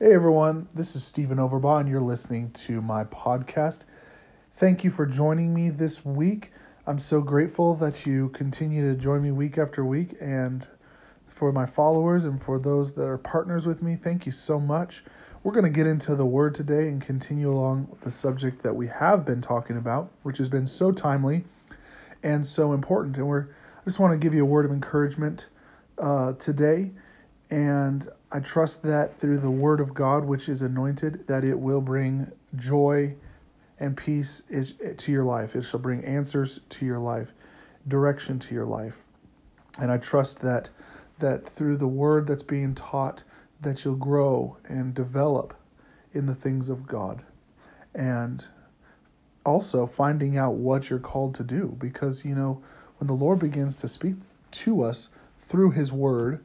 Hey 0.00 0.12
everyone, 0.12 0.66
this 0.74 0.96
is 0.96 1.04
Stephen 1.04 1.38
Overbaugh, 1.38 1.78
and 1.78 1.88
you're 1.88 2.00
listening 2.00 2.50
to 2.50 2.80
my 2.80 3.04
podcast. 3.04 3.84
Thank 4.56 4.82
you 4.82 4.90
for 4.90 5.06
joining 5.06 5.54
me 5.54 5.70
this 5.70 6.04
week. 6.04 6.50
I'm 6.84 6.98
so 6.98 7.20
grateful 7.20 7.76
that 7.76 8.04
you 8.04 8.30
continue 8.30 8.92
to 8.92 9.00
join 9.00 9.22
me 9.22 9.30
week 9.30 9.56
after 9.56 9.84
week, 9.84 10.16
and 10.20 10.66
for 11.28 11.52
my 11.52 11.64
followers 11.64 12.24
and 12.24 12.42
for 12.42 12.58
those 12.58 12.94
that 12.94 13.04
are 13.04 13.16
partners 13.16 13.66
with 13.68 13.82
me, 13.82 13.94
thank 13.94 14.26
you 14.26 14.32
so 14.32 14.58
much. 14.58 15.04
We're 15.44 15.52
going 15.52 15.62
to 15.62 15.70
get 15.70 15.86
into 15.86 16.16
the 16.16 16.26
word 16.26 16.56
today 16.56 16.88
and 16.88 17.00
continue 17.00 17.48
along 17.48 17.96
the 18.02 18.10
subject 18.10 18.64
that 18.64 18.74
we 18.74 18.88
have 18.88 19.24
been 19.24 19.40
talking 19.40 19.76
about, 19.76 20.10
which 20.24 20.38
has 20.38 20.48
been 20.48 20.66
so 20.66 20.90
timely 20.90 21.44
and 22.20 22.44
so 22.44 22.72
important. 22.72 23.16
And 23.16 23.28
we're 23.28 23.42
I 23.42 23.84
just 23.84 24.00
want 24.00 24.12
to 24.12 24.18
give 24.18 24.34
you 24.34 24.42
a 24.42 24.46
word 24.46 24.64
of 24.64 24.72
encouragement 24.72 25.46
uh, 25.98 26.32
today 26.32 26.90
and 27.48 28.08
I 28.34 28.40
trust 28.40 28.82
that 28.82 29.20
through 29.20 29.38
the 29.38 29.50
word 29.50 29.78
of 29.80 29.94
God, 29.94 30.24
which 30.24 30.48
is 30.48 30.60
anointed, 30.60 31.28
that 31.28 31.44
it 31.44 31.60
will 31.60 31.80
bring 31.80 32.32
joy 32.56 33.14
and 33.78 33.96
peace 33.96 34.42
to 34.96 35.12
your 35.12 35.22
life. 35.22 35.54
It 35.54 35.62
shall 35.62 35.78
bring 35.78 36.04
answers 36.04 36.58
to 36.70 36.84
your 36.84 36.98
life, 36.98 37.32
direction 37.86 38.40
to 38.40 38.52
your 38.52 38.66
life. 38.66 38.96
And 39.80 39.92
I 39.92 39.98
trust 39.98 40.40
that 40.42 40.70
that 41.20 41.48
through 41.48 41.76
the 41.76 41.86
word 41.86 42.26
that's 42.26 42.42
being 42.42 42.74
taught, 42.74 43.22
that 43.60 43.84
you'll 43.84 43.94
grow 43.94 44.56
and 44.68 44.92
develop 44.94 45.54
in 46.12 46.26
the 46.26 46.34
things 46.34 46.68
of 46.68 46.88
God. 46.88 47.22
And 47.94 48.44
also 49.46 49.86
finding 49.86 50.36
out 50.36 50.54
what 50.54 50.90
you're 50.90 50.98
called 50.98 51.36
to 51.36 51.44
do. 51.44 51.76
Because, 51.78 52.24
you 52.24 52.34
know, 52.34 52.60
when 52.98 53.06
the 53.06 53.14
Lord 53.14 53.38
begins 53.38 53.76
to 53.76 53.86
speak 53.86 54.16
to 54.50 54.82
us 54.82 55.10
through 55.38 55.70
his 55.70 55.92
word, 55.92 56.44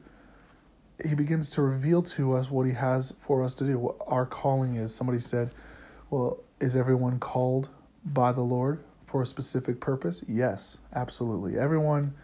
he 1.04 1.14
begins 1.14 1.50
to 1.50 1.62
reveal 1.62 2.02
to 2.02 2.34
us 2.34 2.50
what 2.50 2.66
he 2.66 2.72
has 2.72 3.14
for 3.18 3.42
us 3.42 3.54
to 3.54 3.64
do, 3.64 3.78
what 3.78 3.96
our 4.06 4.26
calling 4.26 4.76
is. 4.76 4.94
Somebody 4.94 5.18
said, 5.18 5.50
Well, 6.10 6.38
is 6.60 6.76
everyone 6.76 7.18
called 7.18 7.68
by 8.04 8.32
the 8.32 8.42
Lord 8.42 8.82
for 9.04 9.22
a 9.22 9.26
specific 9.26 9.80
purpose? 9.80 10.24
Yes, 10.28 10.78
absolutely. 10.94 11.58
Everyone 11.58 12.14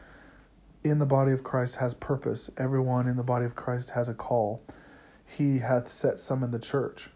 in 0.85 0.99
the 0.99 1.07
body 1.07 1.33
of 1.33 1.43
Christ 1.43 1.77
has 1.77 1.95
purpose, 1.95 2.51
everyone 2.57 3.09
in 3.09 3.17
the 3.17 3.23
body 3.23 3.45
of 3.45 3.57
Christ 3.57 3.91
has 3.91 4.09
a 4.09 4.15
call. 4.15 4.63
He 5.25 5.59
hath 5.59 5.91
set 5.91 6.21
some 6.21 6.45
in 6.45 6.53
the 6.53 6.59
church. 6.59 7.11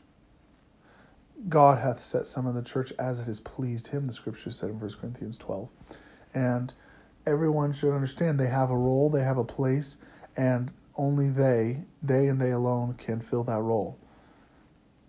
God 1.48 1.78
hath 1.78 2.02
set 2.02 2.26
some 2.26 2.46
in 2.46 2.54
the 2.54 2.62
church 2.62 2.92
as 2.98 3.20
it 3.20 3.24
has 3.24 3.40
pleased 3.40 3.88
him, 3.88 4.06
the 4.06 4.12
scripture 4.12 4.50
said 4.50 4.70
in 4.70 4.80
1 4.80 4.90
Corinthians 5.00 5.38
12. 5.38 5.68
And 6.34 6.72
everyone 7.26 7.72
should 7.72 7.94
understand 7.94 8.38
they 8.38 8.48
have 8.48 8.70
a 8.70 8.76
role, 8.76 9.08
they 9.08 9.22
have 9.22 9.38
a 9.38 9.44
place, 9.44 9.98
and 10.36 10.72
only 11.00 11.30
they, 11.30 11.84
they 12.02 12.28
and 12.28 12.38
they 12.38 12.50
alone, 12.50 12.94
can 12.94 13.20
fill 13.20 13.42
that 13.44 13.60
role 13.60 13.98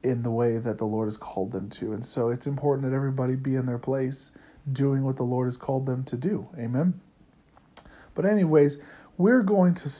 in 0.01 0.23
the 0.23 0.31
way 0.31 0.57
that 0.57 0.77
the 0.77 0.85
Lord 0.85 1.07
has 1.07 1.17
called 1.17 1.51
them 1.51 1.69
to. 1.69 1.91
And 1.91 2.03
so 2.03 2.29
it's 2.29 2.47
important 2.47 2.89
that 2.89 2.95
everybody 2.95 3.35
be 3.35 3.55
in 3.55 3.65
their 3.65 3.77
place 3.77 4.31
doing 4.71 5.03
what 5.03 5.17
the 5.17 5.23
Lord 5.23 5.47
has 5.47 5.57
called 5.57 5.85
them 5.85 6.05
to 6.05 6.15
do. 6.15 6.47
Amen. 6.57 7.01
But, 8.15 8.25
anyways, 8.25 8.77
we're 9.17 9.41
going 9.41 9.73
to 9.75 9.91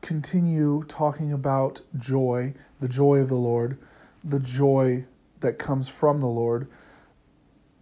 continue 0.00 0.84
talking 0.88 1.32
about 1.32 1.82
joy, 1.98 2.54
the 2.80 2.88
joy 2.88 3.18
of 3.18 3.28
the 3.28 3.34
Lord, 3.34 3.76
the 4.24 4.40
joy 4.40 5.04
that 5.40 5.58
comes 5.58 5.86
from 5.86 6.20
the 6.20 6.26
Lord, 6.26 6.66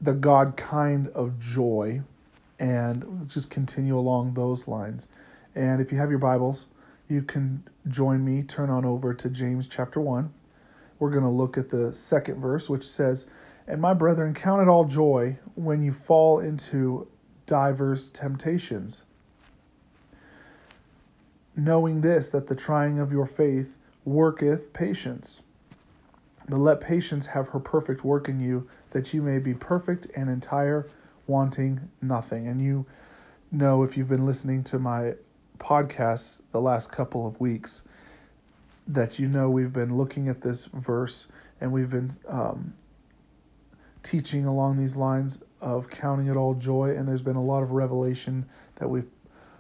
the 0.01 0.13
God 0.13 0.57
kind 0.57 1.09
of 1.09 1.39
joy, 1.39 2.03
and 2.59 3.29
just 3.29 3.49
continue 3.49 3.97
along 3.97 4.35
those 4.35 4.67
lines. 4.67 5.09
And 5.55 5.81
if 5.81 5.93
you 5.93 5.99
have 5.99 6.11
your 6.11 6.19
Bibles, 6.19 6.67
you 7.15 7.23
can 7.23 7.63
join 7.89 8.25
me, 8.25 8.43
turn 8.43 8.69
on 8.69 8.85
over 8.85 9.15
to 9.15 9.31
James 9.31 9.69
chapter 9.69 10.01
1. 10.01 10.33
We're 10.99 11.11
going 11.11 11.23
to 11.23 11.31
look 11.31 11.57
at 11.57 11.71
the 11.71 11.95
second 11.95 12.41
verse, 12.41 12.69
which 12.69 12.87
says, 12.87 13.27
And 13.67 13.81
my 13.81 13.95
brethren, 13.95 14.35
count 14.35 14.63
it 14.63 14.69
all 14.69 14.85
joy 14.85 15.39
when 15.55 15.83
you 15.83 15.93
fall 15.93 16.41
into 16.41 17.07
diverse 17.47 18.11
temptations, 18.11 19.03
knowing 21.57 22.01
this, 22.01 22.29
that 22.31 22.49
the 22.49 22.57
trying 22.57 22.99
of 22.99 23.13
your 23.13 23.27
faith 23.27 23.69
worketh 24.05 24.73
patience. 24.73 25.43
But 26.49 26.59
let 26.59 26.81
patience 26.81 27.29
have 27.29 27.49
her 27.49 27.61
perfect 27.61 28.05
work 28.05 28.29
in 28.29 28.41
you, 28.41 28.69
that 28.91 29.15
you 29.15 29.23
may 29.23 29.39
be 29.39 29.55
perfect 29.55 30.09
and 30.17 30.29
entire, 30.29 30.89
wanting 31.27 31.91
nothing. 32.03 32.47
And 32.47 32.61
you 32.61 32.87
know, 33.51 33.83
if 33.83 33.97
you've 33.97 34.09
been 34.09 34.27
listening 34.27 34.63
to 34.65 34.79
my 34.79 35.15
podcasts 35.59 36.43
the 36.53 36.61
last 36.61 36.91
couple 36.91 37.27
of 37.27 37.41
weeks 37.41 37.83
that 38.87 39.19
you 39.19 39.29
know 39.29 39.49
we've 39.49 39.73
been 39.73 39.97
looking 39.97 40.29
at 40.29 40.43
this 40.43 40.67
verse 40.67 41.27
and 41.61 41.73
we've 41.73 41.91
been 41.91 42.11
um, 42.29 42.75
teaching 44.03 44.45
along 44.45 44.77
these 44.77 44.95
lines 44.95 45.43
of 45.61 45.89
counting 45.89 46.27
it 46.27 46.37
all 46.37 46.55
joy, 46.55 46.95
and 46.95 47.09
there's 47.09 47.23
been 47.23 47.37
a 47.37 47.43
lot 47.43 47.63
of 47.63 47.73
revelation 47.73 48.45
that 48.77 48.89
we've 48.89 49.09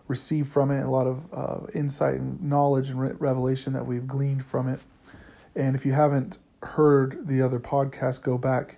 received 0.07 0.49
from 0.49 0.71
it, 0.71 0.85
a 0.85 0.91
lot 0.91 1.07
of 1.07 1.25
uh, 1.33 1.67
insight 1.75 2.17
and 2.17 2.43
knowledge 2.43 2.91
and 2.91 3.01
re- 3.01 3.13
revelation 3.19 3.73
that 3.73 3.87
we've 3.87 4.07
gleaned 4.07 4.45
from 4.45 4.69
it. 4.69 4.81
And 5.57 5.75
if 5.75 5.87
you 5.87 5.93
haven't 5.93 6.37
heard 6.63 7.27
the 7.27 7.41
other 7.41 7.59
podcast, 7.59 8.23
go 8.23 8.37
back 8.37 8.77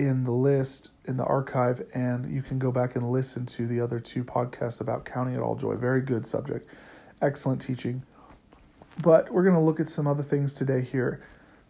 in 0.00 0.24
the 0.24 0.32
list 0.32 0.92
in 1.04 1.18
the 1.18 1.24
archive 1.24 1.86
and 1.92 2.34
you 2.34 2.40
can 2.40 2.58
go 2.58 2.72
back 2.72 2.96
and 2.96 3.12
listen 3.12 3.44
to 3.44 3.66
the 3.66 3.78
other 3.78 4.00
two 4.00 4.24
podcasts 4.24 4.80
about 4.80 5.04
counting 5.04 5.34
it 5.34 5.40
all 5.40 5.54
joy. 5.54 5.74
Very 5.74 6.00
good 6.00 6.24
subject. 6.24 6.66
Excellent 7.20 7.60
teaching. 7.60 8.02
But 9.02 9.30
we're 9.30 9.42
going 9.42 9.54
to 9.54 9.60
look 9.60 9.78
at 9.78 9.90
some 9.90 10.06
other 10.06 10.22
things 10.22 10.54
today 10.54 10.80
here. 10.80 11.22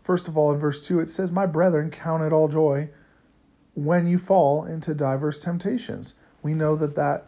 First 0.05 0.29
of 0.29 0.39
all 0.39 0.53
in 0.53 0.61
verse 0.61 0.81
2 0.81 1.01
it 1.01 1.11
says 1.11 1.33
my 1.33 1.45
brethren 1.45 1.91
count 1.91 2.23
it 2.23 2.33
all 2.33 2.47
joy 2.47 2.91
when 3.75 4.07
you 4.07 4.17
fall 4.17 4.65
into 4.65 4.95
diverse 4.95 5.41
temptations. 5.41 6.15
We 6.41 6.55
know 6.55 6.77
that 6.77 6.95
that 6.95 7.27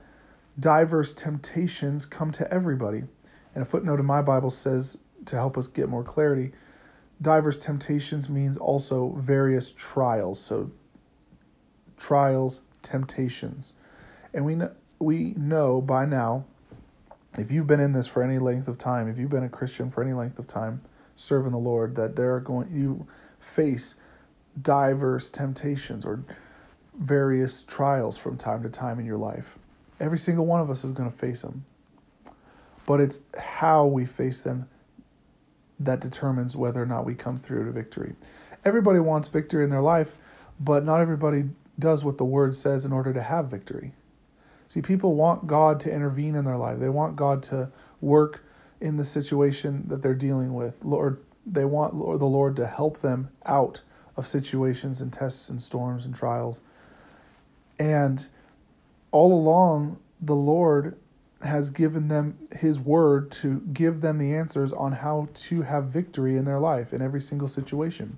diverse 0.57 1.17
temptations 1.17 2.07
come 2.07 2.31
to 2.31 2.49
everybody. 2.55 3.03
And 3.57 3.63
a 3.63 3.67
footnote 3.67 3.99
in 3.99 4.07
my 4.07 4.23
bible 4.23 4.51
says 4.51 4.99
to 5.27 5.35
help 5.35 5.59
us 5.59 5.67
get 5.67 5.89
more 5.89 6.05
clarity 6.05 6.53
diverse 7.23 7.57
temptations 7.57 8.29
means 8.29 8.57
also 8.57 9.17
various 9.19 9.73
trials. 9.73 10.41
So 10.41 10.71
trials, 12.03 12.63
temptations. 12.83 13.75
And 14.35 14.45
we 14.45 14.57
know, 14.57 14.73
we 14.99 15.35
know 15.37 15.81
by 15.81 16.05
now, 16.05 16.45
if 17.39 17.53
you've 17.53 17.69
been 17.69 17.79
in 17.79 17.93
this 17.93 18.09
for 18.09 18.25
any 18.25 18.41
length 18.41 18.67
of 18.67 18.77
time, 18.77 19.09
if 19.09 19.19
you've 19.19 19.31
been 19.31 19.45
a 19.45 19.49
Christian 19.49 19.89
for 19.89 20.03
any 20.03 20.13
length 20.13 20.39
of 20.39 20.49
time, 20.49 20.83
serving 21.15 21.53
the 21.53 21.59
Lord, 21.59 21.95
that 21.95 22.17
there 22.17 22.35
are 22.35 22.41
going 22.41 22.69
you 22.73 23.07
face 23.39 23.95
diverse 24.61 25.31
temptations 25.31 26.05
or 26.05 26.25
various 26.99 27.63
trials 27.63 28.19
from 28.19 28.37
time 28.37 28.65
to 28.65 28.69
time 28.69 28.99
in 28.99 29.07
your 29.07 29.17
life. 29.17 29.57
Every 30.01 30.19
single 30.19 30.45
one 30.45 30.61
of 30.61 30.71
us 30.71 30.83
is 30.83 30.91
going 30.91 31.11
to 31.11 31.17
face 31.17 31.43
them. 31.43 31.65
But 32.85 33.01
it's 33.01 33.21
how 33.39 33.87
we 33.87 34.07
face 34.07 34.43
them 34.43 34.69
that 35.79 36.01
determines 36.01 36.57
whether 36.57 36.83
or 36.83 36.87
not 36.87 37.07
we 37.07 37.15
come 37.15 37.39
through 37.39 37.67
to 37.67 37.71
victory. 37.71 38.17
Everybody 38.65 38.99
wants 38.99 39.29
victory 39.29 39.63
in 39.63 39.71
their 39.71 39.81
life, 39.81 40.15
but 40.59 40.85
not 40.85 41.01
everybody 41.01 41.45
does 41.79 42.05
what 42.05 42.19
the 42.19 42.25
word 42.25 42.55
says 42.55 42.85
in 42.85 42.93
order 42.93 43.13
to 43.13 43.23
have 43.23 43.47
victory. 43.47 43.93
See, 44.67 44.81
people 44.81 45.15
want 45.15 45.47
God 45.47 45.81
to 45.81 45.93
intervene 45.93 46.35
in 46.35 46.45
their 46.45 46.57
life. 46.57 46.79
They 46.79 46.89
want 46.89 47.17
God 47.17 47.43
to 47.45 47.71
work 48.01 48.45
in 48.81 48.97
the 48.97 49.05
situation 49.05 49.85
that 49.89 50.03
they're 50.03 50.15
dealing 50.15 50.55
with. 50.55 50.83
Lord, 50.83 51.23
they 51.47 51.65
want 51.65 51.95
Lord, 51.95 52.21
the 52.21 52.27
Lord 52.27 52.57
to 52.57 52.67
help 52.67 53.01
them 53.01 53.29
out 53.45 53.83
of 54.17 54.27
situations 54.27 55.01
and 55.01 55.13
tests 55.13 55.49
and 55.49 55.63
storms 55.63 56.05
and 56.05 56.15
trials. 56.15 56.61
And 57.79 58.27
all 59.11 59.33
along, 59.33 59.99
the 60.21 60.35
Lord 60.35 60.97
has 61.43 61.71
given 61.71 62.09
them 62.09 62.39
his 62.57 62.79
word 62.79 63.31
to 63.33 63.61
give 63.73 64.01
them 64.01 64.19
the 64.19 64.35
answers 64.35 64.73
on 64.73 64.93
how 64.93 65.29
to 65.35 65.63
have 65.63 65.87
victory 65.87 66.37
in 66.37 66.45
their 66.45 66.61
life 66.61 66.93
in 66.93 67.03
every 67.03 67.21
single 67.21 67.49
situation. 67.49 68.17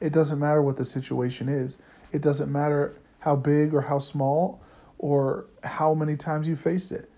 It 0.00 0.12
doesn't 0.12 0.38
matter 0.38 0.62
what 0.62 0.76
the 0.76 0.84
situation 0.84 1.48
is. 1.48 1.78
It 2.14 2.22
doesn't 2.22 2.50
matter 2.50 2.94
how 3.18 3.34
big 3.34 3.74
or 3.74 3.82
how 3.82 3.98
small 3.98 4.62
or 4.98 5.46
how 5.64 5.94
many 5.94 6.16
times 6.16 6.46
you 6.46 6.54
faced 6.54 6.92
it 6.92 7.10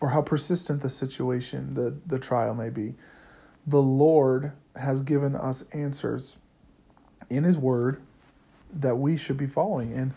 or 0.00 0.08
how 0.08 0.22
persistent 0.22 0.82
the 0.82 0.88
situation, 0.88 1.74
the, 1.74 1.94
the 2.04 2.18
trial 2.18 2.52
may 2.52 2.68
be. 2.68 2.94
The 3.68 3.80
Lord 3.80 4.50
has 4.74 5.02
given 5.02 5.36
us 5.36 5.66
answers 5.72 6.34
in 7.30 7.44
His 7.44 7.56
Word 7.56 8.02
that 8.72 8.96
we 8.96 9.16
should 9.16 9.36
be 9.36 9.46
following. 9.46 9.92
And 9.92 10.14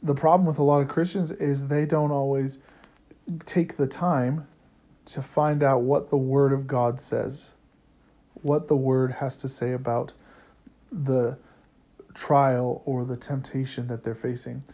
the 0.00 0.14
problem 0.14 0.46
with 0.46 0.58
a 0.58 0.62
lot 0.62 0.82
of 0.82 0.86
Christians 0.86 1.32
is 1.32 1.66
they 1.66 1.84
don't 1.84 2.12
always 2.12 2.60
take 3.44 3.76
the 3.76 3.88
time 3.88 4.46
to 5.06 5.20
find 5.20 5.64
out 5.64 5.82
what 5.82 6.10
the 6.10 6.16
Word 6.16 6.52
of 6.52 6.68
God 6.68 7.00
says, 7.00 7.50
what 8.34 8.68
the 8.68 8.76
Word 8.76 9.14
has 9.14 9.36
to 9.38 9.48
say 9.48 9.72
about 9.72 10.12
the 10.92 11.38
trial 12.16 12.82
or 12.86 13.04
the 13.04 13.16
temptation 13.16 13.86
that 13.88 14.02
they're 14.02 14.14
facing, 14.14 14.64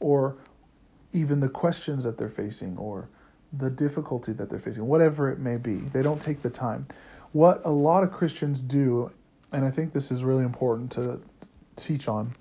or 0.00 0.36
even 1.12 1.40
the 1.40 1.48
questions 1.48 2.02
that 2.04 2.16
they're 2.18 2.28
facing, 2.28 2.76
or 2.78 3.08
the 3.52 3.70
difficulty 3.70 4.32
that 4.32 4.48
they're 4.50 4.58
facing, 4.58 4.86
whatever 4.86 5.30
it 5.30 5.38
may 5.38 5.56
be. 5.56 5.76
They 5.76 6.02
don't 6.02 6.20
take 6.20 6.42
the 6.42 6.50
time. 6.50 6.86
what 7.36 7.60
a 7.66 7.70
lot 7.70 8.02
of 8.02 8.10
Christians 8.10 8.62
do, 8.62 9.12
and 9.52 9.62
I 9.64 9.70
think 9.70 9.92
this 9.92 10.10
is 10.10 10.24
really 10.24 10.42
important 10.42 10.90
to 10.92 11.20
teach 11.76 12.08
on, 12.08 12.34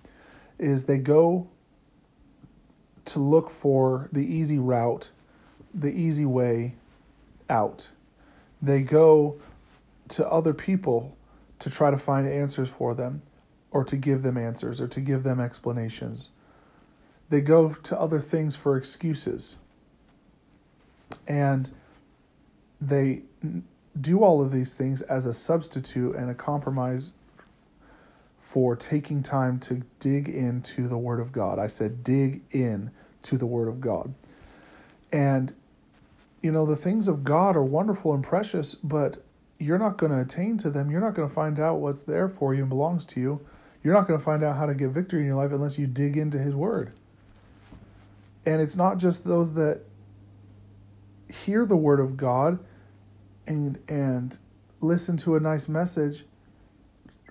is 0.57 0.85
they 0.85 0.97
go 0.97 1.47
to 3.03 3.19
look 3.19 3.49
for 3.49 4.07
the 4.13 4.21
easy 4.21 4.57
route, 4.57 5.09
the 5.73 5.89
easy 5.89 6.25
way 6.25 6.75
out. 7.49 7.89
They 8.61 8.81
go 8.81 9.35
to 10.09 10.25
other 10.29 10.53
people 10.53 11.17
to 11.59 11.69
try 11.69 11.91
to 11.91 11.97
find 11.97 12.25
answers 12.25 12.69
for 12.69 12.95
them 12.95 13.21
or 13.75 13.83
to 13.83 13.98
give 13.98 14.24
them 14.24 14.38
answers 14.38 14.80
or 14.80 14.88
to 14.88 15.01
give 15.01 15.24
them 15.24 15.38
explanations. 15.38 16.30
They 17.27 17.42
go 17.42 17.74
to 17.74 18.00
other 18.00 18.22
things 18.22 18.56
for 18.56 18.77
excuses. 18.77 19.57
And 21.27 21.72
they 22.80 23.24
do 24.00 24.24
all 24.24 24.42
of 24.42 24.54
these 24.54 24.74
things 24.74 25.01
as 25.01 25.25
a 25.25 25.33
substitute 25.33 26.16
and 26.16 26.31
a 26.31 26.33
compromise 26.33 27.12
for 28.39 28.77
taking 28.77 29.22
time 29.22 29.60
to 29.60 29.83
dig 30.00 30.30
into 30.30 30.88
the 30.88 30.98
Word 30.98 31.19
of 31.19 31.33
God. 31.33 31.60
I 31.60 31.68
said, 31.68 32.01
dig 32.01 32.44
in 32.51 32.92
to 33.24 33.38
the 33.38 33.45
Word 33.45 33.68
of 33.68 33.81
God. 33.81 34.13
And, 35.12 35.54
you 36.42 36.54
know, 36.54 36.66
the 36.66 36.77
things 36.77 37.10
of 37.10 37.25
God 37.25 37.57
are 37.57 37.63
wonderful 37.63 38.13
and 38.13 38.24
precious, 38.24 38.74
but 38.75 39.22
you're 39.60 39.77
not 39.77 39.98
going 39.98 40.13
to 40.13 40.22
attain 40.22 40.57
to 40.60 40.69
them. 40.69 40.89
You're 40.89 41.01
not 41.01 41.13
going 41.13 41.27
to 41.27 41.36
find 41.36 41.60
out 41.60 41.81
what's 41.81 42.04
there 42.04 42.30
for 42.30 42.54
you 42.54 42.62
and 42.62 42.69
belongs 42.69 43.06
to 43.07 43.19
you. 43.19 43.45
You're 43.85 43.93
not 43.93 44.07
going 44.07 44.19
to 44.19 44.25
find 44.25 44.43
out 44.43 44.57
how 44.57 44.65
to 44.65 44.73
get 44.73 44.89
victory 44.89 45.19
in 45.19 45.27
your 45.27 45.35
life 45.35 45.51
unless 45.51 45.77
you 45.77 45.85
dig 45.85 46.17
into 46.17 46.39
His 46.39 46.55
Word. 46.55 46.91
And 48.43 48.59
it's 48.59 48.75
not 48.75 48.97
just 48.97 49.25
those 49.25 49.53
that 49.53 49.81
hear 51.45 51.67
the 51.67 51.77
Word 51.77 51.99
of 51.99 52.17
God 52.17 52.57
and 53.45 53.77
and 53.87 54.39
listen 54.81 55.17
to 55.17 55.35
a 55.35 55.39
nice 55.39 55.69
message 55.69 56.25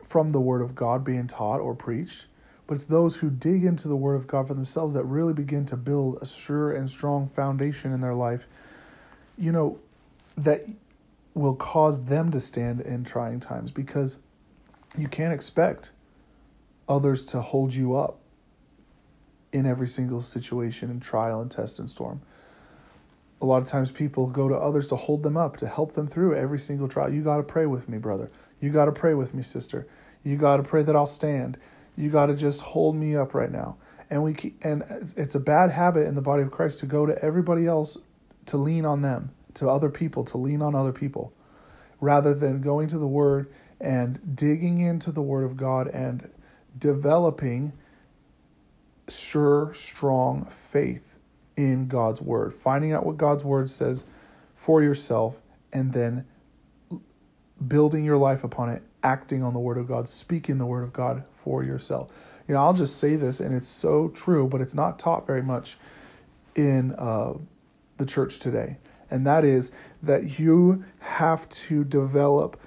from 0.04 0.28
the 0.28 0.38
Word 0.40 0.62
of 0.62 0.76
God 0.76 1.02
being 1.02 1.26
taught 1.26 1.58
or 1.58 1.74
preached, 1.74 2.26
but 2.68 2.76
it's 2.76 2.84
those 2.84 3.16
who 3.16 3.30
dig 3.30 3.64
into 3.64 3.88
the 3.88 3.96
Word 3.96 4.14
of 4.14 4.28
God 4.28 4.46
for 4.46 4.54
themselves 4.54 4.94
that 4.94 5.02
really 5.02 5.32
begin 5.32 5.64
to 5.66 5.76
build 5.76 6.18
a 6.22 6.26
sure 6.26 6.70
and 6.70 6.88
strong 6.88 7.26
foundation 7.26 7.92
in 7.92 8.00
their 8.00 8.14
life. 8.14 8.46
You 9.36 9.50
know, 9.50 9.80
that 10.36 10.64
will 11.34 11.56
cause 11.56 12.04
them 12.04 12.30
to 12.30 12.38
stand 12.38 12.80
in 12.80 13.02
trying 13.02 13.40
times 13.40 13.72
because 13.72 14.20
you 14.96 15.08
can't 15.08 15.34
expect 15.34 15.90
others 16.88 17.24
to 17.26 17.40
hold 17.40 17.74
you 17.74 17.96
up 17.96 18.18
in 19.52 19.66
every 19.66 19.88
single 19.88 20.20
situation 20.20 20.90
and 20.90 21.00
trial 21.00 21.40
and 21.40 21.50
test 21.50 21.78
and 21.78 21.88
storm. 21.88 22.20
A 23.40 23.46
lot 23.46 23.62
of 23.62 23.68
times 23.68 23.90
people 23.90 24.26
go 24.26 24.48
to 24.48 24.54
others 24.54 24.88
to 24.88 24.96
hold 24.96 25.22
them 25.22 25.36
up, 25.36 25.56
to 25.58 25.68
help 25.68 25.94
them 25.94 26.06
through 26.06 26.34
every 26.34 26.58
single 26.58 26.88
trial. 26.88 27.12
You 27.12 27.22
got 27.22 27.36
to 27.36 27.42
pray 27.42 27.66
with 27.66 27.88
me, 27.88 27.98
brother. 27.98 28.30
You 28.60 28.70
got 28.70 28.86
to 28.86 28.92
pray 28.92 29.14
with 29.14 29.34
me, 29.34 29.42
sister. 29.42 29.86
You 30.22 30.36
got 30.36 30.56
to 30.56 30.62
pray 30.62 30.82
that 30.82 30.96
I'll 30.96 31.06
stand. 31.06 31.58
You 31.96 32.10
got 32.10 32.26
to 32.26 32.34
just 32.34 32.62
hold 32.62 32.96
me 32.96 33.14
up 33.14 33.34
right 33.34 33.50
now. 33.50 33.76
And 34.10 34.22
we 34.22 34.34
keep, 34.34 34.64
and 34.64 35.12
it's 35.16 35.34
a 35.34 35.40
bad 35.40 35.70
habit 35.70 36.06
in 36.06 36.14
the 36.14 36.20
body 36.20 36.42
of 36.42 36.50
Christ 36.50 36.80
to 36.80 36.86
go 36.86 37.06
to 37.06 37.22
everybody 37.22 37.66
else 37.66 37.98
to 38.46 38.56
lean 38.56 38.84
on 38.84 39.02
them 39.02 39.30
to 39.54 39.68
other 39.68 39.88
people, 39.88 40.24
to 40.24 40.38
lean 40.38 40.62
on 40.62 40.74
other 40.74 40.92
people, 40.92 41.32
rather 42.00 42.34
than 42.34 42.60
going 42.60 42.88
to 42.88 42.98
the 42.98 43.06
Word 43.06 43.52
and 43.80 44.36
digging 44.36 44.80
into 44.80 45.12
the 45.12 45.22
Word 45.22 45.44
of 45.44 45.56
God 45.56 45.86
and 45.88 46.30
developing 46.78 47.72
sure, 49.08 49.72
strong 49.74 50.46
faith 50.46 51.14
in 51.56 51.88
God's 51.88 52.20
Word, 52.20 52.54
finding 52.54 52.92
out 52.92 53.04
what 53.04 53.16
God's 53.16 53.44
Word 53.44 53.70
says 53.70 54.04
for 54.54 54.82
yourself, 54.82 55.40
and 55.72 55.92
then 55.92 56.26
building 57.66 58.04
your 58.04 58.16
life 58.16 58.44
upon 58.44 58.70
it, 58.70 58.82
acting 59.02 59.42
on 59.42 59.52
the 59.52 59.60
Word 59.60 59.78
of 59.78 59.86
God, 59.86 60.08
speaking 60.08 60.58
the 60.58 60.66
Word 60.66 60.82
of 60.82 60.92
God 60.92 61.24
for 61.34 61.62
yourself. 61.62 62.10
You 62.48 62.54
know, 62.54 62.62
I'll 62.62 62.74
just 62.74 62.96
say 62.96 63.16
this, 63.16 63.40
and 63.40 63.54
it's 63.54 63.68
so 63.68 64.08
true, 64.08 64.48
but 64.48 64.60
it's 64.60 64.74
not 64.74 64.98
taught 64.98 65.26
very 65.26 65.42
much 65.42 65.76
in 66.54 66.92
uh, 66.94 67.34
the 67.98 68.06
church 68.06 68.38
today 68.38 68.78
and 69.14 69.26
that 69.26 69.44
is 69.44 69.70
that 70.02 70.40
you 70.40 70.84
have 70.98 71.48
to 71.48 71.84
develop 71.84 72.58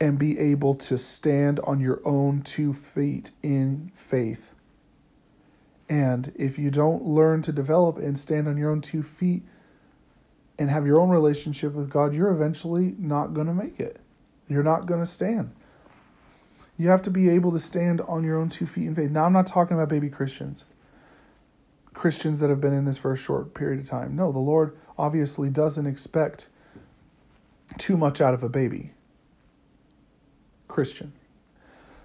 and 0.00 0.18
be 0.18 0.38
able 0.38 0.74
to 0.74 0.96
stand 0.96 1.60
on 1.60 1.80
your 1.80 2.00
own 2.04 2.42
two 2.42 2.72
feet 2.72 3.32
in 3.42 3.90
faith. 3.94 4.54
And 5.88 6.32
if 6.36 6.58
you 6.58 6.70
don't 6.70 7.04
learn 7.04 7.42
to 7.42 7.52
develop 7.52 7.98
and 7.98 8.18
stand 8.18 8.46
on 8.46 8.56
your 8.56 8.70
own 8.70 8.80
two 8.80 9.02
feet 9.02 9.42
and 10.58 10.70
have 10.70 10.86
your 10.86 11.00
own 11.00 11.08
relationship 11.08 11.72
with 11.72 11.88
God, 11.88 12.14
you're 12.14 12.30
eventually 12.30 12.94
not 12.98 13.32
going 13.32 13.46
to 13.46 13.54
make 13.54 13.80
it. 13.80 14.00
You're 14.48 14.62
not 14.62 14.86
going 14.86 15.00
to 15.00 15.06
stand. 15.06 15.52
You 16.76 16.90
have 16.90 17.02
to 17.02 17.10
be 17.10 17.28
able 17.28 17.50
to 17.52 17.58
stand 17.58 18.00
on 18.02 18.22
your 18.22 18.38
own 18.38 18.48
two 18.48 18.66
feet 18.66 18.86
in 18.86 18.94
faith. 18.94 19.10
Now, 19.10 19.24
I'm 19.24 19.32
not 19.32 19.46
talking 19.46 19.76
about 19.76 19.88
baby 19.88 20.08
Christians. 20.08 20.64
Christians 21.92 22.38
that 22.38 22.50
have 22.50 22.60
been 22.60 22.72
in 22.72 22.84
this 22.84 22.98
for 22.98 23.12
a 23.12 23.16
short 23.16 23.54
period 23.54 23.80
of 23.80 23.88
time. 23.88 24.14
No, 24.14 24.30
the 24.30 24.38
Lord 24.38 24.76
obviously 24.96 25.50
doesn't 25.50 25.86
expect 25.86 26.48
too 27.76 27.96
much 27.96 28.20
out 28.20 28.34
of 28.34 28.44
a 28.44 28.48
baby. 28.48 28.92
Christian. 30.68 31.12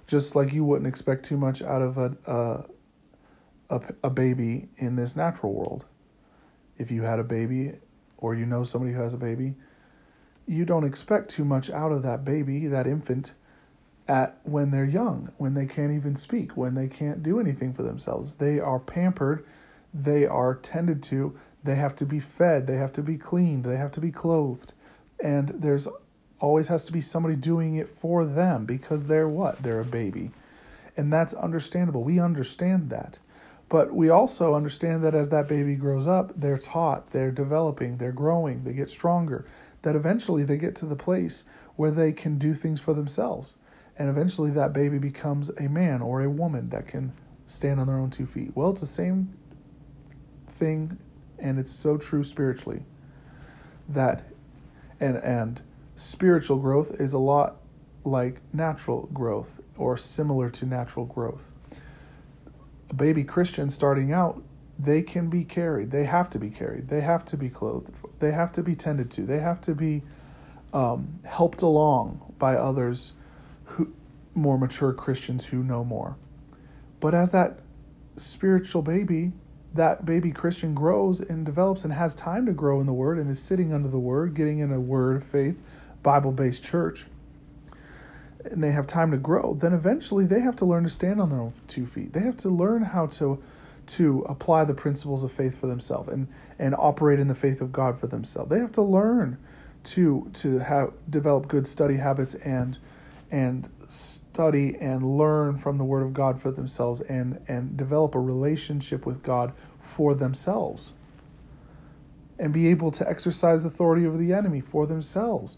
Just 0.07 0.35
like 0.35 0.51
you 0.51 0.63
wouldn't 0.63 0.87
expect 0.87 1.23
too 1.23 1.37
much 1.37 1.61
out 1.61 1.81
of 1.81 1.97
a, 1.97 2.15
a, 2.25 3.75
a, 3.75 3.81
a 4.05 4.09
baby 4.09 4.69
in 4.77 4.95
this 4.95 5.15
natural 5.15 5.53
world. 5.53 5.85
If 6.77 6.91
you 6.91 7.03
had 7.03 7.19
a 7.19 7.23
baby 7.23 7.73
or 8.17 8.35
you 8.35 8.45
know 8.45 8.63
somebody 8.63 8.93
who 8.93 9.01
has 9.01 9.13
a 9.13 9.17
baby, 9.17 9.55
you 10.45 10.65
don't 10.65 10.83
expect 10.83 11.29
too 11.29 11.45
much 11.45 11.69
out 11.69 11.91
of 11.91 12.01
that 12.03 12.25
baby, 12.25 12.67
that 12.67 12.87
infant, 12.87 13.33
at 14.07 14.39
when 14.43 14.71
they're 14.71 14.83
young, 14.83 15.31
when 15.37 15.53
they 15.53 15.65
can't 15.65 15.93
even 15.93 16.15
speak, 16.17 16.57
when 16.57 16.75
they 16.75 16.87
can't 16.87 17.23
do 17.23 17.39
anything 17.39 17.73
for 17.73 17.83
themselves. 17.83 18.35
They 18.35 18.59
are 18.59 18.79
pampered 18.79 19.45
they 19.93 20.25
are 20.25 20.55
tended 20.55 21.03
to, 21.03 21.37
they 21.63 21.75
have 21.75 21.95
to 21.97 22.05
be 22.05 22.19
fed, 22.19 22.67
they 22.67 22.77
have 22.77 22.91
to 22.93 23.03
be 23.03 23.17
cleaned, 23.17 23.63
they 23.63 23.77
have 23.77 23.91
to 23.91 24.01
be 24.01 24.11
clothed. 24.11 24.73
And 25.19 25.49
there's 25.49 25.87
always 26.43 26.67
has 26.67 26.83
to 26.83 26.91
be 26.91 26.99
somebody 26.99 27.37
doing 27.37 27.75
it 27.75 27.87
for 27.87 28.25
them 28.25 28.65
because 28.65 29.05
they're 29.05 29.29
what? 29.29 29.63
They're 29.63 29.79
a 29.79 29.85
baby. 29.85 30.31
And 30.97 31.11
that's 31.11 31.33
understandable. 31.33 32.03
We 32.03 32.19
understand 32.19 32.89
that. 32.89 33.17
But 33.69 33.93
we 33.93 34.09
also 34.09 34.53
understand 34.53 35.05
that 35.05 35.15
as 35.15 35.29
that 35.29 35.47
baby 35.47 35.75
grows 35.75 36.05
up, 36.05 36.33
they're 36.35 36.57
taught, 36.57 37.11
they're 37.11 37.31
developing, 37.31 37.97
they're 37.97 38.11
growing, 38.11 38.65
they 38.65 38.73
get 38.73 38.89
stronger, 38.89 39.47
that 39.83 39.95
eventually 39.95 40.43
they 40.43 40.57
get 40.57 40.75
to 40.75 40.85
the 40.85 40.97
place 40.97 41.45
where 41.77 41.91
they 41.91 42.11
can 42.11 42.37
do 42.37 42.53
things 42.53 42.81
for 42.81 42.93
themselves. 42.93 43.55
And 43.97 44.09
eventually 44.09 44.51
that 44.51 44.73
baby 44.73 44.97
becomes 44.97 45.49
a 45.57 45.69
man 45.69 46.01
or 46.01 46.21
a 46.21 46.29
woman 46.29 46.71
that 46.71 46.87
can 46.89 47.13
stand 47.47 47.79
on 47.79 47.87
their 47.87 47.97
own 47.97 48.09
two 48.09 48.25
feet. 48.25 48.51
Well, 48.53 48.71
it's 48.71 48.81
the 48.81 48.85
same 48.85 49.33
thing 50.49 50.97
and 51.39 51.57
it's 51.57 51.71
so 51.71 51.95
true 51.95 52.25
spiritually 52.25 52.83
that 53.87 54.25
and 54.99 55.17
and 55.17 55.61
spiritual 55.95 56.57
growth 56.57 56.99
is 56.99 57.13
a 57.13 57.19
lot 57.19 57.57
like 58.03 58.41
natural 58.53 59.09
growth 59.13 59.61
or 59.77 59.97
similar 59.97 60.49
to 60.49 60.65
natural 60.65 61.05
growth. 61.05 61.51
A 62.89 62.93
baby 62.93 63.23
Christian 63.23 63.69
starting 63.69 64.11
out, 64.11 64.41
they 64.77 65.01
can 65.01 65.29
be 65.29 65.43
carried. 65.43 65.91
They 65.91 66.05
have 66.05 66.29
to 66.31 66.39
be 66.39 66.49
carried. 66.49 66.89
They 66.89 67.01
have 67.01 67.25
to 67.25 67.37
be 67.37 67.49
clothed. 67.49 67.91
They 68.19 68.31
have 68.31 68.51
to 68.53 68.63
be 68.63 68.75
tended 68.75 69.11
to. 69.11 69.21
They 69.21 69.39
have 69.39 69.61
to 69.61 69.75
be 69.75 70.03
um, 70.73 71.19
helped 71.23 71.61
along 71.61 72.33
by 72.39 72.55
others 72.55 73.13
who 73.65 73.93
more 74.35 74.57
mature 74.57 74.93
Christians 74.93 75.45
who 75.45 75.63
know 75.63 75.83
more. 75.83 76.17
But 76.99 77.13
as 77.13 77.31
that 77.31 77.59
spiritual 78.17 78.81
baby 78.81 79.31
that 79.73 80.05
baby 80.05 80.31
Christian 80.31 80.75
grows 80.75 81.19
and 81.19 81.45
develops 81.45 81.83
and 81.83 81.93
has 81.93 82.13
time 82.13 82.45
to 82.45 82.51
grow 82.51 82.79
in 82.79 82.85
the 82.85 82.93
Word 82.93 83.17
and 83.17 83.29
is 83.29 83.41
sitting 83.41 83.73
under 83.73 83.89
the 83.89 83.99
Word, 83.99 84.35
getting 84.35 84.59
in 84.59 84.71
a 84.71 84.79
Word 84.79 85.17
of 85.17 85.23
faith, 85.23 85.57
Bible 86.03 86.31
based 86.31 86.63
church, 86.63 87.05
and 88.43 88.63
they 88.63 88.71
have 88.71 88.85
time 88.85 89.11
to 89.11 89.17
grow, 89.17 89.57
then 89.59 89.73
eventually 89.73 90.25
they 90.25 90.41
have 90.41 90.55
to 90.57 90.65
learn 90.65 90.83
to 90.83 90.89
stand 90.89 91.21
on 91.21 91.29
their 91.29 91.39
own 91.39 91.53
two 91.67 91.85
feet. 91.85 92.13
They 92.13 92.21
have 92.21 92.37
to 92.37 92.49
learn 92.49 92.83
how 92.83 93.07
to 93.07 93.41
to 93.85 94.25
apply 94.29 94.63
the 94.63 94.73
principles 94.73 95.23
of 95.23 95.31
faith 95.31 95.59
for 95.59 95.67
themselves 95.67 96.09
and 96.09 96.27
and 96.59 96.75
operate 96.77 97.19
in 97.19 97.27
the 97.27 97.35
faith 97.35 97.61
of 97.61 97.71
God 97.71 97.99
for 97.99 98.07
themselves. 98.07 98.49
They 98.49 98.59
have 98.59 98.71
to 98.73 98.81
learn 98.81 99.37
to 99.85 100.29
to 100.33 100.59
have 100.59 100.93
develop 101.09 101.47
good 101.47 101.67
study 101.67 101.97
habits 101.97 102.35
and 102.35 102.77
and 103.31 103.67
study 103.87 104.75
and 104.79 105.17
learn 105.17 105.57
from 105.57 105.77
the 105.77 105.83
Word 105.83 106.03
of 106.03 106.13
God 106.13 106.41
for 106.41 106.51
themselves 106.51 107.01
and, 107.01 107.43
and 107.47 107.75
develop 107.75 108.13
a 108.13 108.19
relationship 108.19 109.05
with 109.05 109.23
God 109.23 109.53
for 109.79 110.13
themselves. 110.13 110.93
And 112.37 112.53
be 112.53 112.67
able 112.67 112.91
to 112.91 113.09
exercise 113.09 113.65
authority 113.65 114.05
over 114.05 114.17
the 114.17 114.33
enemy 114.33 114.61
for 114.61 114.85
themselves. 114.85 115.57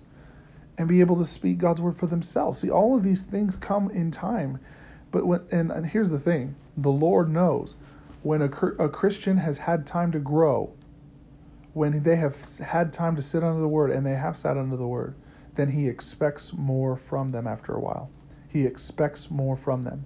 And 0.77 0.87
be 0.87 0.99
able 0.99 1.15
to 1.17 1.25
speak 1.25 1.57
God's 1.57 1.81
word 1.81 1.97
for 1.97 2.07
themselves. 2.07 2.59
See, 2.59 2.69
all 2.69 2.97
of 2.97 3.03
these 3.03 3.21
things 3.21 3.55
come 3.55 3.89
in 3.89 4.11
time. 4.11 4.59
But 5.11 5.25
when, 5.25 5.41
and, 5.51 5.71
and 5.71 5.85
here's 5.87 6.09
the 6.09 6.19
thing 6.19 6.55
the 6.75 6.91
Lord 6.91 7.29
knows 7.29 7.75
when 8.23 8.41
a, 8.41 8.45
a 8.79 8.89
Christian 8.89 9.37
has 9.37 9.59
had 9.59 9.85
time 9.85 10.11
to 10.11 10.19
grow, 10.19 10.73
when 11.73 12.03
they 12.03 12.15
have 12.17 12.57
had 12.59 12.91
time 12.91 13.15
to 13.15 13.21
sit 13.21 13.43
under 13.43 13.61
the 13.61 13.67
word, 13.67 13.91
and 13.91 14.05
they 14.05 14.15
have 14.15 14.37
sat 14.37 14.57
under 14.57 14.75
the 14.75 14.87
word, 14.87 15.15
then 15.55 15.71
he 15.71 15.87
expects 15.87 16.51
more 16.51 16.97
from 16.97 17.29
them 17.29 17.47
after 17.47 17.73
a 17.73 17.79
while. 17.79 18.09
He 18.47 18.65
expects 18.65 19.29
more 19.29 19.55
from 19.55 19.83
them. 19.83 20.05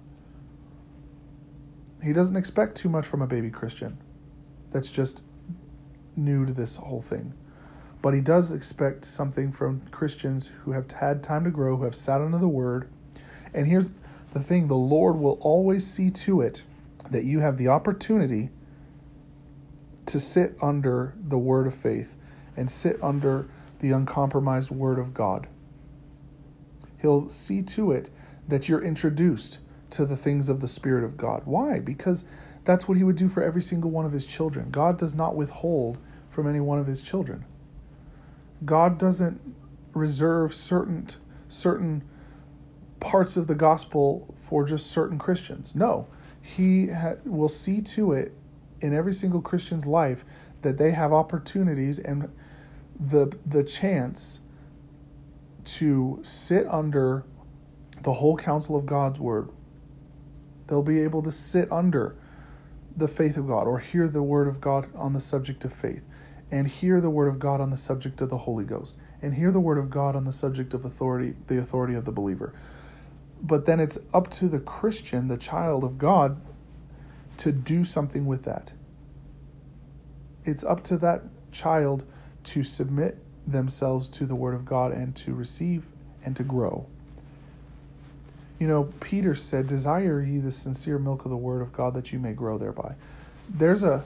He 2.02 2.12
doesn't 2.12 2.36
expect 2.36 2.76
too 2.76 2.88
much 2.88 3.06
from 3.06 3.22
a 3.22 3.26
baby 3.26 3.50
Christian 3.50 3.98
that's 4.70 4.88
just 4.88 5.22
new 6.16 6.46
to 6.46 6.52
this 6.52 6.76
whole 6.76 7.02
thing. 7.02 7.34
But 8.02 8.14
he 8.14 8.20
does 8.20 8.50
expect 8.50 9.04
something 9.04 9.52
from 9.52 9.82
Christians 9.90 10.52
who 10.64 10.72
have 10.72 10.90
had 10.90 11.22
time 11.22 11.44
to 11.44 11.50
grow, 11.50 11.76
who 11.76 11.84
have 11.84 11.94
sat 11.94 12.20
under 12.20 12.38
the 12.38 12.48
word. 12.48 12.88
And 13.52 13.66
here's 13.66 13.90
the 14.32 14.40
thing 14.40 14.68
the 14.68 14.74
Lord 14.74 15.16
will 15.16 15.38
always 15.40 15.86
see 15.86 16.10
to 16.10 16.40
it 16.40 16.62
that 17.10 17.24
you 17.24 17.40
have 17.40 17.58
the 17.58 17.68
opportunity 17.68 18.50
to 20.06 20.18
sit 20.18 20.56
under 20.62 21.14
the 21.20 21.38
word 21.38 21.66
of 21.66 21.74
faith 21.74 22.14
and 22.56 22.70
sit 22.70 22.98
under 23.02 23.48
the 23.80 23.90
uncompromised 23.90 24.70
word 24.70 24.98
of 24.98 25.14
God. 25.14 25.46
He'll 27.00 27.28
see 27.28 27.62
to 27.62 27.92
it 27.92 28.10
that 28.48 28.68
you're 28.68 28.82
introduced 28.82 29.58
to 29.90 30.04
the 30.04 30.16
things 30.16 30.48
of 30.48 30.60
the 30.60 30.68
Spirit 30.68 31.04
of 31.04 31.16
God. 31.16 31.42
Why? 31.44 31.78
Because 31.78 32.24
that's 32.64 32.86
what 32.86 32.96
He 32.96 33.04
would 33.04 33.16
do 33.16 33.28
for 33.28 33.42
every 33.42 33.62
single 33.62 33.90
one 33.90 34.04
of 34.04 34.12
His 34.12 34.26
children. 34.26 34.70
God 34.70 34.98
does 34.98 35.14
not 35.14 35.34
withhold 35.34 35.98
from 36.30 36.48
any 36.48 36.60
one 36.60 36.78
of 36.78 36.86
His 36.86 37.02
children. 37.02 37.44
God 38.64 38.98
doesn't 38.98 39.40
reserve 39.92 40.54
certain 40.54 41.08
certain 41.48 42.02
parts 43.00 43.36
of 43.36 43.46
the 43.46 43.54
gospel 43.54 44.34
for 44.36 44.64
just 44.64 44.90
certain 44.90 45.18
Christians. 45.18 45.74
No, 45.74 46.06
He 46.40 46.88
ha- 46.88 47.16
will 47.24 47.48
see 47.48 47.80
to 47.82 48.12
it 48.12 48.32
in 48.80 48.94
every 48.94 49.14
single 49.14 49.40
Christian's 49.40 49.86
life 49.86 50.24
that 50.62 50.76
they 50.76 50.92
have 50.92 51.12
opportunities 51.12 51.98
and 51.98 52.28
the 52.98 53.36
the 53.46 53.64
chance 53.64 54.40
to 55.64 56.20
sit 56.22 56.66
under 56.68 57.24
the 58.02 58.14
whole 58.14 58.36
counsel 58.36 58.76
of 58.76 58.86
God's 58.86 59.18
word. 59.18 59.48
They'll 60.66 60.82
be 60.82 61.00
able 61.00 61.22
to 61.22 61.32
sit 61.32 61.70
under 61.72 62.16
the 62.96 63.08
faith 63.08 63.36
of 63.36 63.46
God 63.46 63.66
or 63.66 63.78
hear 63.78 64.08
the 64.08 64.22
word 64.22 64.48
of 64.48 64.60
God 64.60 64.88
on 64.94 65.12
the 65.12 65.20
subject 65.20 65.64
of 65.64 65.72
faith 65.72 66.02
and 66.50 66.66
hear 66.66 67.00
the 67.00 67.10
word 67.10 67.28
of 67.28 67.38
God 67.38 67.60
on 67.60 67.70
the 67.70 67.76
subject 67.76 68.20
of 68.20 68.30
the 68.30 68.38
Holy 68.38 68.64
Ghost 68.64 68.96
and 69.22 69.34
hear 69.34 69.50
the 69.50 69.60
word 69.60 69.78
of 69.78 69.90
God 69.90 70.16
on 70.16 70.24
the 70.24 70.32
subject 70.32 70.74
of 70.74 70.84
authority, 70.84 71.34
the 71.46 71.58
authority 71.58 71.94
of 71.94 72.04
the 72.04 72.12
believer. 72.12 72.52
But 73.42 73.66
then 73.66 73.80
it's 73.80 73.98
up 74.12 74.30
to 74.32 74.48
the 74.48 74.58
Christian, 74.58 75.28
the 75.28 75.36
child 75.36 75.84
of 75.84 75.98
God, 75.98 76.40
to 77.38 77.52
do 77.52 77.84
something 77.84 78.26
with 78.26 78.42
that. 78.44 78.72
It's 80.44 80.64
up 80.64 80.82
to 80.84 80.98
that 80.98 81.22
child 81.52 82.04
to 82.44 82.64
submit 82.64 83.18
themselves 83.46 84.08
to 84.10 84.26
the 84.26 84.34
word 84.34 84.54
of 84.54 84.64
God 84.64 84.92
and 84.92 85.14
to 85.16 85.34
receive 85.34 85.86
and 86.24 86.36
to 86.36 86.42
grow. 86.42 86.86
You 88.58 88.68
know, 88.68 88.84
Peter 89.00 89.34
said, 89.34 89.66
"Desire 89.66 90.20
ye 90.20 90.38
the 90.38 90.50
sincere 90.50 90.98
milk 90.98 91.24
of 91.24 91.30
the 91.30 91.36
word 91.36 91.62
of 91.62 91.72
God 91.72 91.94
that 91.94 92.12
you 92.12 92.18
may 92.18 92.34
grow 92.34 92.58
thereby." 92.58 92.94
There's 93.48 93.82
a 93.82 94.04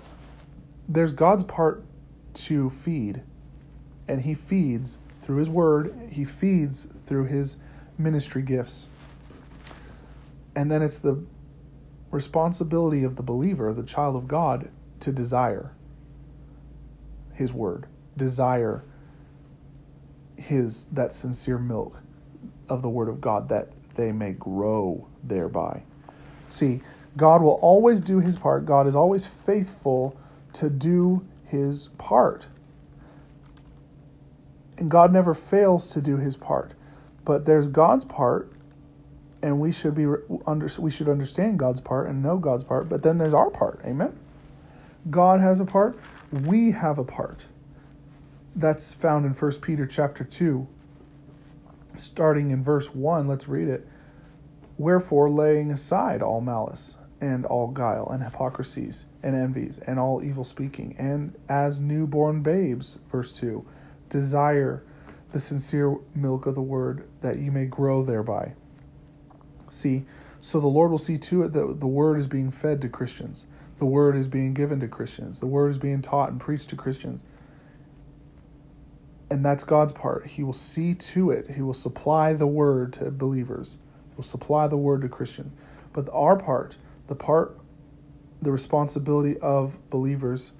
there's 0.88 1.12
God's 1.12 1.44
part 1.44 1.82
to 2.34 2.70
feed, 2.70 3.22
and 4.06 4.22
he 4.22 4.34
feeds 4.34 4.98
through 5.22 5.36
his 5.36 5.48
word, 5.48 5.94
he 6.10 6.24
feeds 6.24 6.88
through 7.06 7.24
his 7.24 7.56
ministry 7.96 8.42
gifts. 8.42 8.88
And 10.54 10.70
then 10.70 10.82
it's 10.82 10.98
the 10.98 11.24
responsibility 12.10 13.02
of 13.04 13.16
the 13.16 13.22
believer, 13.22 13.72
the 13.72 13.82
child 13.82 14.16
of 14.16 14.28
God, 14.28 14.70
to 15.00 15.10
desire 15.10 15.72
his 17.32 17.52
word, 17.52 17.86
desire 18.16 18.84
his 20.36 20.84
that 20.86 21.14
sincere 21.14 21.58
milk 21.58 22.00
of 22.68 22.82
the 22.82 22.88
word 22.88 23.08
of 23.08 23.20
God 23.20 23.48
that 23.48 23.70
they 23.96 24.12
may 24.12 24.32
grow 24.32 25.06
thereby. 25.22 25.82
See, 26.48 26.82
God 27.16 27.42
will 27.42 27.58
always 27.62 28.00
do 28.00 28.20
his 28.20 28.36
part. 28.36 28.66
God 28.66 28.86
is 28.86 28.96
always 28.96 29.26
faithful 29.26 30.16
to 30.54 30.68
do 30.68 31.24
his 31.46 31.88
part. 31.98 32.46
And 34.76 34.90
God 34.90 35.12
never 35.12 35.34
fails 35.34 35.88
to 35.88 36.00
do 36.00 36.16
his 36.16 36.36
part. 36.36 36.72
But 37.24 37.46
there's 37.46 37.68
God's 37.68 38.04
part 38.04 38.52
and 39.44 39.60
we 39.60 39.70
should 39.70 39.94
be 39.94 40.06
under 40.46 40.70
we 40.78 40.90
should 40.90 41.08
understand 41.08 41.58
God's 41.58 41.82
part 41.82 42.08
and 42.08 42.22
know 42.22 42.38
God's 42.38 42.64
part, 42.64 42.88
but 42.88 43.02
then 43.02 43.18
there's 43.18 43.34
our 43.34 43.50
part. 43.50 43.78
Amen. 43.84 44.18
God 45.10 45.40
has 45.40 45.60
a 45.60 45.66
part, 45.66 45.98
we 46.32 46.70
have 46.70 46.98
a 46.98 47.04
part. 47.04 47.44
That's 48.56 48.94
found 48.94 49.26
in 49.26 49.32
1 49.32 49.52
Peter 49.60 49.86
chapter 49.86 50.24
2 50.24 50.66
starting 51.96 52.50
in 52.50 52.64
verse 52.64 52.94
1, 52.94 53.28
let's 53.28 53.46
read 53.46 53.68
it. 53.68 53.86
Wherefore, 54.78 55.30
laying 55.30 55.70
aside 55.70 56.22
all 56.22 56.40
malice, 56.40 56.96
and 57.20 57.46
all 57.46 57.68
guile, 57.68 58.08
and 58.10 58.22
hypocrisies, 58.22 59.06
and 59.22 59.34
envies, 59.34 59.78
and 59.86 59.98
all 59.98 60.22
evil 60.22 60.44
speaking, 60.44 60.94
and 60.98 61.34
as 61.48 61.80
newborn 61.80 62.42
babes, 62.42 62.98
verse 63.10 63.32
2, 63.32 63.64
desire 64.10 64.82
the 65.32 65.40
sincere 65.40 65.96
milk 66.14 66.46
of 66.46 66.54
the 66.54 66.62
word, 66.62 67.08
that 67.20 67.38
ye 67.38 67.50
may 67.50 67.66
grow 67.66 68.04
thereby. 68.04 68.52
See, 69.70 70.04
so 70.40 70.60
the 70.60 70.66
Lord 70.66 70.90
will 70.90 70.98
see 70.98 71.18
to 71.18 71.42
it 71.42 71.52
that 71.54 71.80
the 71.80 71.86
word 71.86 72.18
is 72.18 72.26
being 72.26 72.50
fed 72.50 72.80
to 72.82 72.88
Christians. 72.88 73.46
The 73.78 73.86
word 73.86 74.16
is 74.16 74.28
being 74.28 74.54
given 74.54 74.78
to 74.80 74.88
Christians. 74.88 75.40
The 75.40 75.46
word 75.46 75.70
is 75.70 75.78
being 75.78 76.02
taught 76.02 76.30
and 76.30 76.40
preached 76.40 76.68
to 76.68 76.76
Christians 76.76 77.24
and 79.34 79.44
that's 79.44 79.64
God's 79.64 79.92
part. 79.92 80.26
He 80.26 80.44
will 80.44 80.52
see 80.52 80.94
to 80.94 81.30
it. 81.32 81.50
He 81.50 81.60
will 81.60 81.74
supply 81.74 82.34
the 82.34 82.46
word 82.46 82.92
to 82.94 83.10
believers. 83.10 83.76
He 84.10 84.16
will 84.16 84.22
supply 84.22 84.68
the 84.68 84.76
word 84.76 85.02
to 85.02 85.08
Christians. 85.08 85.54
But 85.92 86.08
our 86.12 86.36
part, 86.36 86.76
the 87.06 87.14
part, 87.14 87.58
the 88.42 88.50
responsibility 88.50 89.38
of 89.38 89.76
believers 89.90 90.52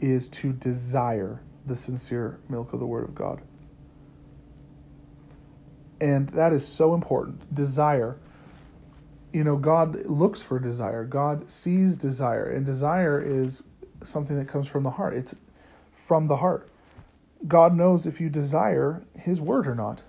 is 0.00 0.28
to 0.28 0.52
desire 0.52 1.40
the 1.66 1.76
sincere 1.76 2.38
milk 2.48 2.72
of 2.72 2.80
the 2.80 2.86
word 2.86 3.04
of 3.04 3.14
God. 3.14 3.40
And 6.00 6.28
that 6.30 6.52
is 6.52 6.66
so 6.66 6.94
important. 6.94 7.54
Desire. 7.54 8.18
You 9.32 9.44
know, 9.44 9.56
God 9.56 10.06
looks 10.06 10.42
for 10.42 10.58
desire. 10.58 11.04
God 11.04 11.50
sees 11.50 11.96
desire. 11.96 12.44
And 12.44 12.66
desire 12.66 13.22
is 13.22 13.62
something 14.02 14.38
that 14.38 14.48
comes 14.48 14.66
from 14.66 14.82
the 14.82 14.90
heart. 14.90 15.14
It's 15.14 15.34
from 15.94 16.26
the 16.26 16.36
heart 16.36 16.68
God 17.46 17.76
knows 17.76 18.06
if 18.06 18.20
you 18.20 18.28
desire 18.30 19.02
His 19.18 19.40
word 19.40 19.66
or 19.66 19.74
not. 19.74 20.02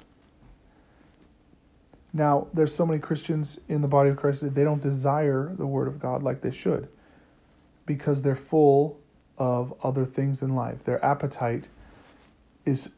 Now, 2.16 2.48
there's 2.54 2.74
so 2.74 2.86
many 2.86 3.02
Christians 3.02 3.60
in 3.68 3.82
the 3.82 3.90
body 3.90 4.10
of 4.10 4.16
Christ 4.16 4.40
that 4.40 4.56
they 4.56 4.64
don't 4.64 4.82
desire 4.82 5.54
the 5.58 5.68
word 5.68 5.90
of 5.90 6.00
God 6.00 6.24
like 6.24 6.40
they 6.40 6.50
should 6.50 6.88
because 7.86 8.22
they're 8.22 8.38
full 8.38 8.98
of 9.38 9.74
other 9.84 10.06
things 10.06 10.42
in 10.42 10.56
life. 10.56 10.86
Their 10.86 11.04
appetite 11.04 11.68
is 12.64 12.90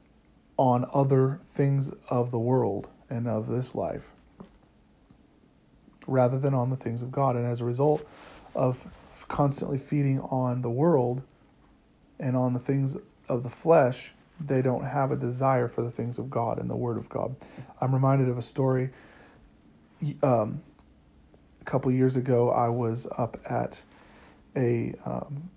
on 0.55 0.85
other 0.93 1.39
things 1.47 1.89
of 2.11 2.29
the 2.29 2.37
world 2.37 2.89
and 3.09 3.27
of 3.27 3.47
this 3.47 3.73
life 3.73 4.03
rather 6.05 6.37
than 6.37 6.53
on 6.53 6.69
the 6.69 6.75
things 6.75 7.01
of 7.01 7.11
God. 7.11 7.35
And 7.35 7.47
as 7.47 7.59
a 7.59 7.65
result 7.65 8.07
of 8.53 8.85
constantly 9.27 9.79
feeding 9.79 10.19
on 10.21 10.61
the 10.61 10.69
world 10.69 11.23
and 12.19 12.37
on 12.37 12.53
the 12.53 12.59
things 12.59 12.97
of 13.27 13.41
the 13.41 13.49
flesh, 13.49 14.11
they 14.39 14.61
don't 14.61 14.83
have 14.83 15.11
a 15.11 15.15
desire 15.15 15.67
for 15.67 15.81
the 15.81 15.91
things 15.91 16.17
of 16.17 16.29
God 16.29 16.59
and 16.59 16.69
the 16.69 16.75
Word 16.75 16.97
of 16.97 17.09
God. 17.09 17.35
I'm 17.81 17.93
reminded 17.93 18.29
of 18.29 18.37
a 18.37 18.41
story. 18.41 18.89
Um, 20.21 20.61
a 21.61 21.65
couple 21.65 21.91
years 21.91 22.15
ago, 22.15 22.49
I 22.51 22.69
was 22.69 23.07
up 23.17 23.39
at 23.45 23.81
a 24.55 24.93
um, 25.05 25.49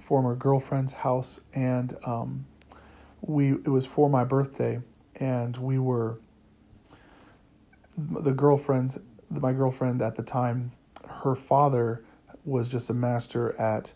former 0.00 0.34
girlfriend's 0.34 0.92
house, 0.92 1.40
and 1.54 1.96
um, 2.04 2.46
we 3.22 3.52
it 3.52 3.68
was 3.68 3.86
for 3.86 4.10
my 4.10 4.24
birthday, 4.24 4.80
and 5.16 5.56
we 5.56 5.78
were 5.78 6.18
the 7.96 8.32
girlfriends. 8.32 8.98
My 9.30 9.52
girlfriend 9.52 10.02
at 10.02 10.16
the 10.16 10.22
time, 10.22 10.72
her 11.08 11.34
father 11.34 12.04
was 12.44 12.68
just 12.68 12.90
a 12.90 12.94
master 12.94 13.58
at 13.60 13.92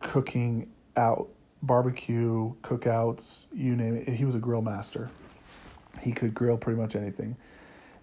cooking 0.00 0.70
out 0.96 1.28
barbecue, 1.62 2.54
cookouts, 2.62 3.46
you 3.54 3.76
name 3.76 3.96
it. 3.96 4.08
He 4.08 4.24
was 4.24 4.34
a 4.34 4.38
grill 4.38 4.62
master. 4.62 5.10
He 6.00 6.12
could 6.12 6.34
grill 6.34 6.56
pretty 6.56 6.80
much 6.80 6.96
anything, 6.96 7.36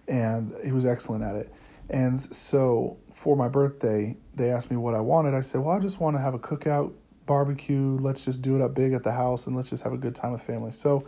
and 0.08 0.54
he 0.64 0.72
was 0.72 0.86
excellent 0.86 1.22
at 1.24 1.36
it. 1.36 1.52
And 1.90 2.20
so 2.34 2.96
for 3.12 3.36
my 3.36 3.48
birthday, 3.48 4.16
they 4.34 4.50
asked 4.50 4.70
me 4.70 4.76
what 4.76 4.94
I 4.94 5.00
wanted. 5.00 5.34
I 5.34 5.40
said, 5.40 5.60
"Well, 5.60 5.76
I 5.76 5.80
just 5.80 6.00
want 6.00 6.16
to 6.16 6.20
have 6.20 6.34
a 6.34 6.38
cookout, 6.38 6.92
barbecue. 7.26 7.98
Let's 8.00 8.24
just 8.24 8.40
do 8.40 8.56
it 8.56 8.62
up 8.62 8.74
big 8.74 8.92
at 8.92 9.02
the 9.02 9.12
house, 9.12 9.46
and 9.46 9.56
let's 9.56 9.68
just 9.68 9.82
have 9.82 9.92
a 9.92 9.98
good 9.98 10.14
time 10.14 10.32
with 10.32 10.42
family." 10.42 10.72
So 10.72 11.04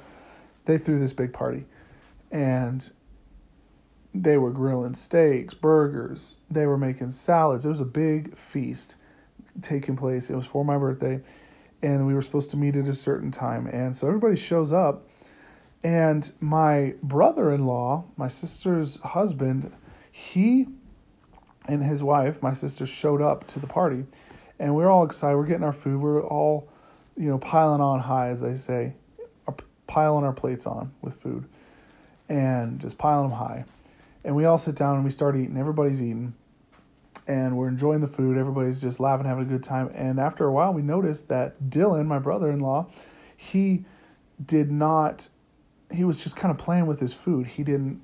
they 0.64 0.76
threw 0.76 0.98
this 0.98 1.12
big 1.12 1.32
party, 1.32 1.64
and 2.30 2.90
they 4.14 4.36
were 4.36 4.50
grilling 4.50 4.94
steaks, 4.94 5.54
burgers. 5.54 6.36
They 6.50 6.66
were 6.66 6.76
making 6.76 7.12
salads. 7.12 7.64
It 7.64 7.70
was 7.70 7.80
a 7.80 7.86
big 7.86 8.36
feast 8.36 8.96
taking 9.62 9.96
place. 9.96 10.28
It 10.28 10.36
was 10.36 10.46
for 10.46 10.64
my 10.64 10.76
birthday 10.76 11.20
and 11.82 12.06
we 12.06 12.14
were 12.14 12.22
supposed 12.22 12.50
to 12.50 12.56
meet 12.56 12.76
at 12.76 12.86
a 12.86 12.94
certain 12.94 13.30
time. 13.30 13.66
And 13.66 13.96
so 13.96 14.06
everybody 14.06 14.36
shows 14.36 14.72
up, 14.72 15.08
And 15.82 16.32
my 16.40 16.94
brother 17.02 17.50
in 17.50 17.66
law, 17.66 18.04
my 18.16 18.28
sister's 18.28 19.00
husband, 19.00 19.72
he 20.10 20.68
and 21.66 21.82
his 21.82 22.02
wife, 22.02 22.40
my 22.42 22.52
sister, 22.52 22.86
showed 22.86 23.20
up 23.20 23.46
to 23.48 23.58
the 23.58 23.66
party. 23.66 24.04
And 24.58 24.76
we 24.76 24.84
are 24.84 24.90
all 24.90 25.04
excited. 25.04 25.36
We're 25.36 25.46
getting 25.46 25.64
our 25.64 25.72
food. 25.72 26.00
We're 26.00 26.22
all, 26.22 26.68
you 27.16 27.28
know, 27.28 27.38
piling 27.38 27.80
on 27.80 28.00
high, 28.00 28.28
as 28.28 28.40
they 28.40 28.54
say, 28.54 28.94
piling 29.88 30.24
our 30.24 30.32
plates 30.32 30.66
on 30.66 30.92
with 31.02 31.20
food 31.20 31.48
and 32.28 32.80
just 32.80 32.96
piling 32.96 33.28
them 33.28 33.38
high. 33.38 33.64
And 34.24 34.36
we 34.36 34.44
all 34.44 34.58
sit 34.58 34.76
down 34.76 34.94
and 34.94 35.04
we 35.04 35.10
start 35.10 35.36
eating. 35.36 35.56
Everybody's 35.56 36.00
eating 36.00 36.34
and 37.32 37.56
we're 37.56 37.68
enjoying 37.68 38.02
the 38.02 38.06
food. 38.06 38.36
Everybody's 38.36 38.80
just 38.80 39.00
laughing, 39.00 39.26
having 39.26 39.44
a 39.44 39.46
good 39.46 39.62
time. 39.62 39.90
And 39.94 40.20
after 40.20 40.44
a 40.44 40.52
while, 40.52 40.74
we 40.74 40.82
noticed 40.82 41.28
that 41.28 41.70
Dylan, 41.70 42.04
my 42.04 42.18
brother 42.18 42.50
in 42.50 42.60
law, 42.60 42.90
he 43.34 43.86
did 44.44 44.70
not, 44.70 45.30
he 45.90 46.04
was 46.04 46.22
just 46.22 46.36
kind 46.36 46.50
of 46.50 46.58
playing 46.58 46.86
with 46.86 47.00
his 47.00 47.14
food. 47.14 47.46
He 47.46 47.62
didn't 47.64 48.02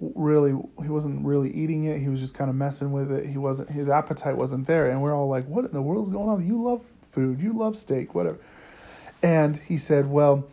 really, 0.00 0.50
he 0.82 0.88
wasn't 0.88 1.24
really 1.24 1.52
eating 1.54 1.84
it. 1.84 2.00
He 2.00 2.08
was 2.08 2.18
just 2.18 2.34
kind 2.34 2.50
of 2.50 2.56
messing 2.56 2.90
with 2.90 3.12
it. 3.12 3.26
He 3.26 3.38
wasn't, 3.38 3.70
his 3.70 3.88
appetite 3.88 4.36
wasn't 4.36 4.66
there. 4.66 4.90
And 4.90 5.00
we're 5.00 5.14
all 5.14 5.28
like, 5.28 5.46
what 5.46 5.64
in 5.64 5.70
the 5.70 5.82
world 5.82 6.08
is 6.08 6.12
going 6.12 6.28
on? 6.28 6.44
You 6.44 6.60
love 6.60 6.82
food, 7.12 7.40
you 7.40 7.52
love 7.52 7.76
steak, 7.76 8.16
whatever. 8.16 8.38
And 9.22 9.58
he 9.58 9.78
said, 9.78 10.10
well, 10.10 10.44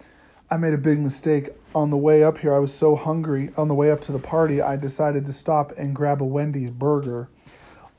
I 0.51 0.57
made 0.57 0.75
a 0.75 0.77
big 0.77 0.99
mistake. 0.99 1.49
On 1.73 1.89
the 1.89 1.97
way 1.97 2.23
up 2.23 2.37
here, 2.37 2.53
I 2.53 2.59
was 2.59 2.71
so 2.71 2.95
hungry. 2.95 3.49
On 3.57 3.67
the 3.67 3.73
way 3.73 3.89
up 3.89 4.01
to 4.01 4.11
the 4.11 4.19
party, 4.19 4.61
I 4.61 4.75
decided 4.75 5.25
to 5.25 5.33
stop 5.33 5.73
and 5.79 5.95
grab 5.95 6.21
a 6.21 6.25
Wendy's 6.25 6.69
burger 6.69 7.29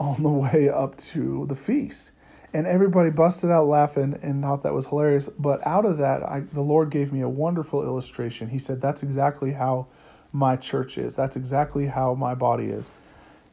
on 0.01 0.23
the 0.23 0.29
way 0.29 0.69
up 0.69 0.97
to 0.97 1.47
the 1.49 1.57
feast. 1.57 2.11
And 2.53 2.69
everybody 2.69 3.11
busted 3.11 3.51
out 3.51 3.67
laughing 3.67 4.19
and 4.23 4.43
thought 4.43 4.63
that 4.63 4.73
was 4.73 4.87
hilarious. 4.87 5.29
But 5.39 5.67
out 5.67 5.85
of 5.85 5.99
that, 5.99 6.23
I, 6.23 6.41
the 6.41 6.61
Lord 6.61 6.91
gave 6.91 7.13
me 7.13 7.21
a 7.21 7.29
wonderful 7.29 7.83
illustration. 7.83 8.49
He 8.49 8.61
said, 8.61 8.81
That's 8.81 9.03
exactly 9.03 9.53
how 9.53 9.89
my 10.33 10.55
church 10.55 10.97
is. 10.97 11.17
That's 11.17 11.35
exactly 11.35 11.87
how 11.87 12.15
my 12.15 12.35
body 12.35 12.67
is, 12.67 12.91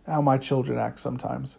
how 0.06 0.22
my 0.22 0.38
children 0.38 0.78
act 0.78 1.00
sometimes. 1.00 1.58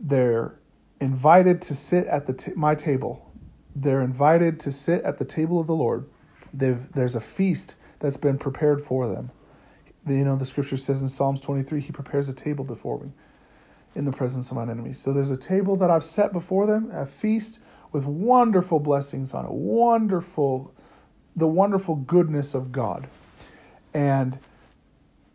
They're 0.00 0.58
invited 0.98 1.60
to 1.62 1.74
sit 1.74 2.06
at 2.06 2.26
the 2.26 2.32
t- 2.32 2.52
my 2.56 2.74
table. 2.74 3.30
They're 3.74 4.00
invited 4.00 4.58
to 4.60 4.72
sit 4.72 5.02
at 5.04 5.18
the 5.18 5.26
table 5.26 5.60
of 5.60 5.66
the 5.66 5.74
Lord. 5.74 6.08
They've, 6.54 6.90
there's 6.92 7.14
a 7.14 7.20
feast 7.20 7.74
that's 7.98 8.16
been 8.16 8.38
prepared 8.38 8.82
for 8.82 9.06
them. 9.06 9.30
You 10.06 10.24
know, 10.24 10.36
the 10.36 10.46
scripture 10.46 10.78
says 10.78 11.02
in 11.02 11.10
Psalms 11.10 11.40
23, 11.42 11.82
He 11.82 11.92
prepares 11.92 12.30
a 12.30 12.32
table 12.32 12.64
before 12.64 12.98
me 12.98 13.10
in 13.96 14.04
the 14.04 14.12
presence 14.12 14.50
of 14.50 14.56
mine 14.56 14.68
enemies. 14.68 15.00
So 15.00 15.12
there's 15.12 15.30
a 15.30 15.36
table 15.36 15.74
that 15.76 15.90
I've 15.90 16.04
set 16.04 16.32
before 16.32 16.66
them, 16.66 16.90
a 16.92 17.06
feast 17.06 17.60
with 17.92 18.04
wonderful 18.04 18.78
blessings 18.78 19.32
on 19.32 19.46
it, 19.46 19.50
wonderful, 19.50 20.74
the 21.34 21.46
wonderful 21.46 21.96
goodness 21.96 22.54
of 22.54 22.70
God. 22.70 23.08
And 23.94 24.38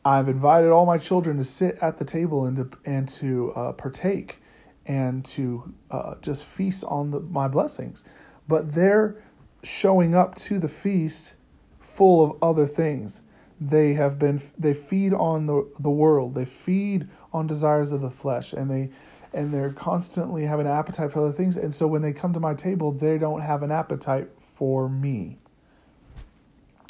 I've 0.06 0.30
invited 0.30 0.70
all 0.70 0.86
my 0.86 1.00
children 1.00 1.38
to 1.38 1.44
sit 1.44 1.80
at 1.82 1.98
the 1.98 2.06
table 2.06 2.46
and 2.46 2.56
to, 2.58 2.70
and 2.86 3.10
to 3.10 3.52
uh, 3.54 3.72
partake 3.72 4.38
and 4.86 5.26
to 5.26 5.74
uh, 5.90 6.16
just 6.22 6.46
feast 6.46 6.84
on 6.84 7.12
the, 7.12 7.20
my 7.20 7.48
blessings. 7.48 8.04
But 8.48 8.74
they're 8.74 9.24
showing 9.64 10.14
up 10.14 10.36
to 10.36 10.60
the 10.60 10.70
feast 10.70 11.34
full 11.80 12.24
of 12.24 12.38
other 12.44 12.68
things 12.68 13.22
they 13.62 13.94
have 13.94 14.18
been 14.18 14.42
they 14.58 14.74
feed 14.74 15.14
on 15.14 15.46
the 15.46 15.68
the 15.80 15.92
world. 15.92 16.34
They 16.34 16.46
feed 16.46 17.08
on 17.32 17.46
desires 17.46 17.92
of 17.92 18.02
the 18.02 18.10
flesh 18.10 18.54
and 18.54 18.70
they 18.70 18.90
and 19.34 19.54
they're 19.54 19.72
constantly 19.72 20.46
have 20.46 20.60
an 20.60 20.68
appetite 20.68 21.12
for 21.12 21.24
other 21.24 21.32
things. 21.32 21.56
And 21.56 21.74
so 21.74 21.86
when 21.86 22.02
they 22.02 22.12
come 22.12 22.34
to 22.34 22.40
my 22.40 22.56
table 22.56 22.92
they 22.92 23.20
don't 23.20 23.42
have 23.42 23.62
an 23.62 23.72
appetite 23.72 24.30
for 24.40 24.90
me. 24.90 25.38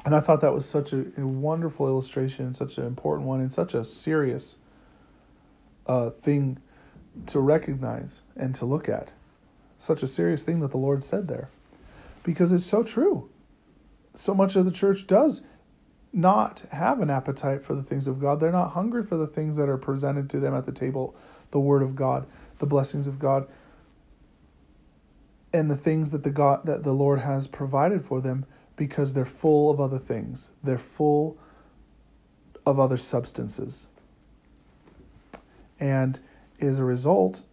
And 0.06 0.16
i 0.16 0.22
thought 0.22 0.40
that 0.42 0.54
was 0.54 0.66
such 0.66 0.94
a, 0.94 1.06
a 1.18 1.28
wonderful 1.28 1.88
illustration 1.88 2.54
such 2.56 2.78
an 2.78 2.88
important 2.88 3.28
one 3.28 3.42
and 3.42 3.54
such 3.54 3.76
a 3.76 3.84
serious 3.84 4.56
uh, 5.86 6.10
thing 6.10 6.58
to 7.28 7.40
recognize 7.40 8.22
and 8.38 8.56
to 8.56 8.66
look 8.66 8.88
at. 8.88 9.12
Such 9.78 10.04
a 10.04 10.08
serious 10.08 10.44
thing 10.44 10.62
that 10.62 10.72
the 10.72 10.78
lord 10.78 11.04
said 11.04 11.28
there. 11.28 11.50
Because 12.24 12.54
it's 12.54 12.66
so 12.66 12.82
true. 12.82 13.30
So 14.16 14.34
much 14.34 14.56
of 14.56 14.64
the 14.64 14.72
church 14.72 15.06
does 15.06 15.42
not 16.14 16.66
have 16.72 17.00
an 17.00 17.10
appetite 17.10 17.64
for 17.64 17.74
the 17.74 17.84
things 17.84 18.08
of 18.08 18.20
God. 18.20 18.40
They're 18.40 18.52
not 18.52 18.72
hungry 18.72 19.04
for 19.04 19.18
the 19.18 19.28
things 19.28 19.56
that 19.56 19.70
are 19.70 19.78
presented 19.78 20.30
to 20.32 20.40
them 20.40 20.54
at 20.54 20.66
the 20.66 20.72
table, 20.72 21.16
the 21.52 21.60
word 21.60 21.82
of 21.82 21.96
God, 21.96 22.28
the 22.60 22.66
blessings 22.66 23.08
of 23.08 23.18
God, 23.20 23.48
and 25.54 25.70
the 25.70 25.78
things 25.78 26.12
that 26.12 26.24
the 26.24 26.30
God 26.30 26.66
that 26.66 26.84
the 26.84 26.94
Lord 26.94 27.20
has 27.20 27.48
provided 27.48 28.04
for 28.06 28.22
them 28.22 28.46
because 28.76 29.14
they're 29.14 29.26
full 29.26 29.70
of 29.70 29.80
other 29.80 30.00
things. 30.00 30.52
They're 30.64 30.78
full 30.78 31.38
of 32.66 32.80
other 32.80 32.98
substances. 32.98 33.88
And 35.80 36.20
as 36.60 36.80
a 36.80 36.84
result, 36.84 37.44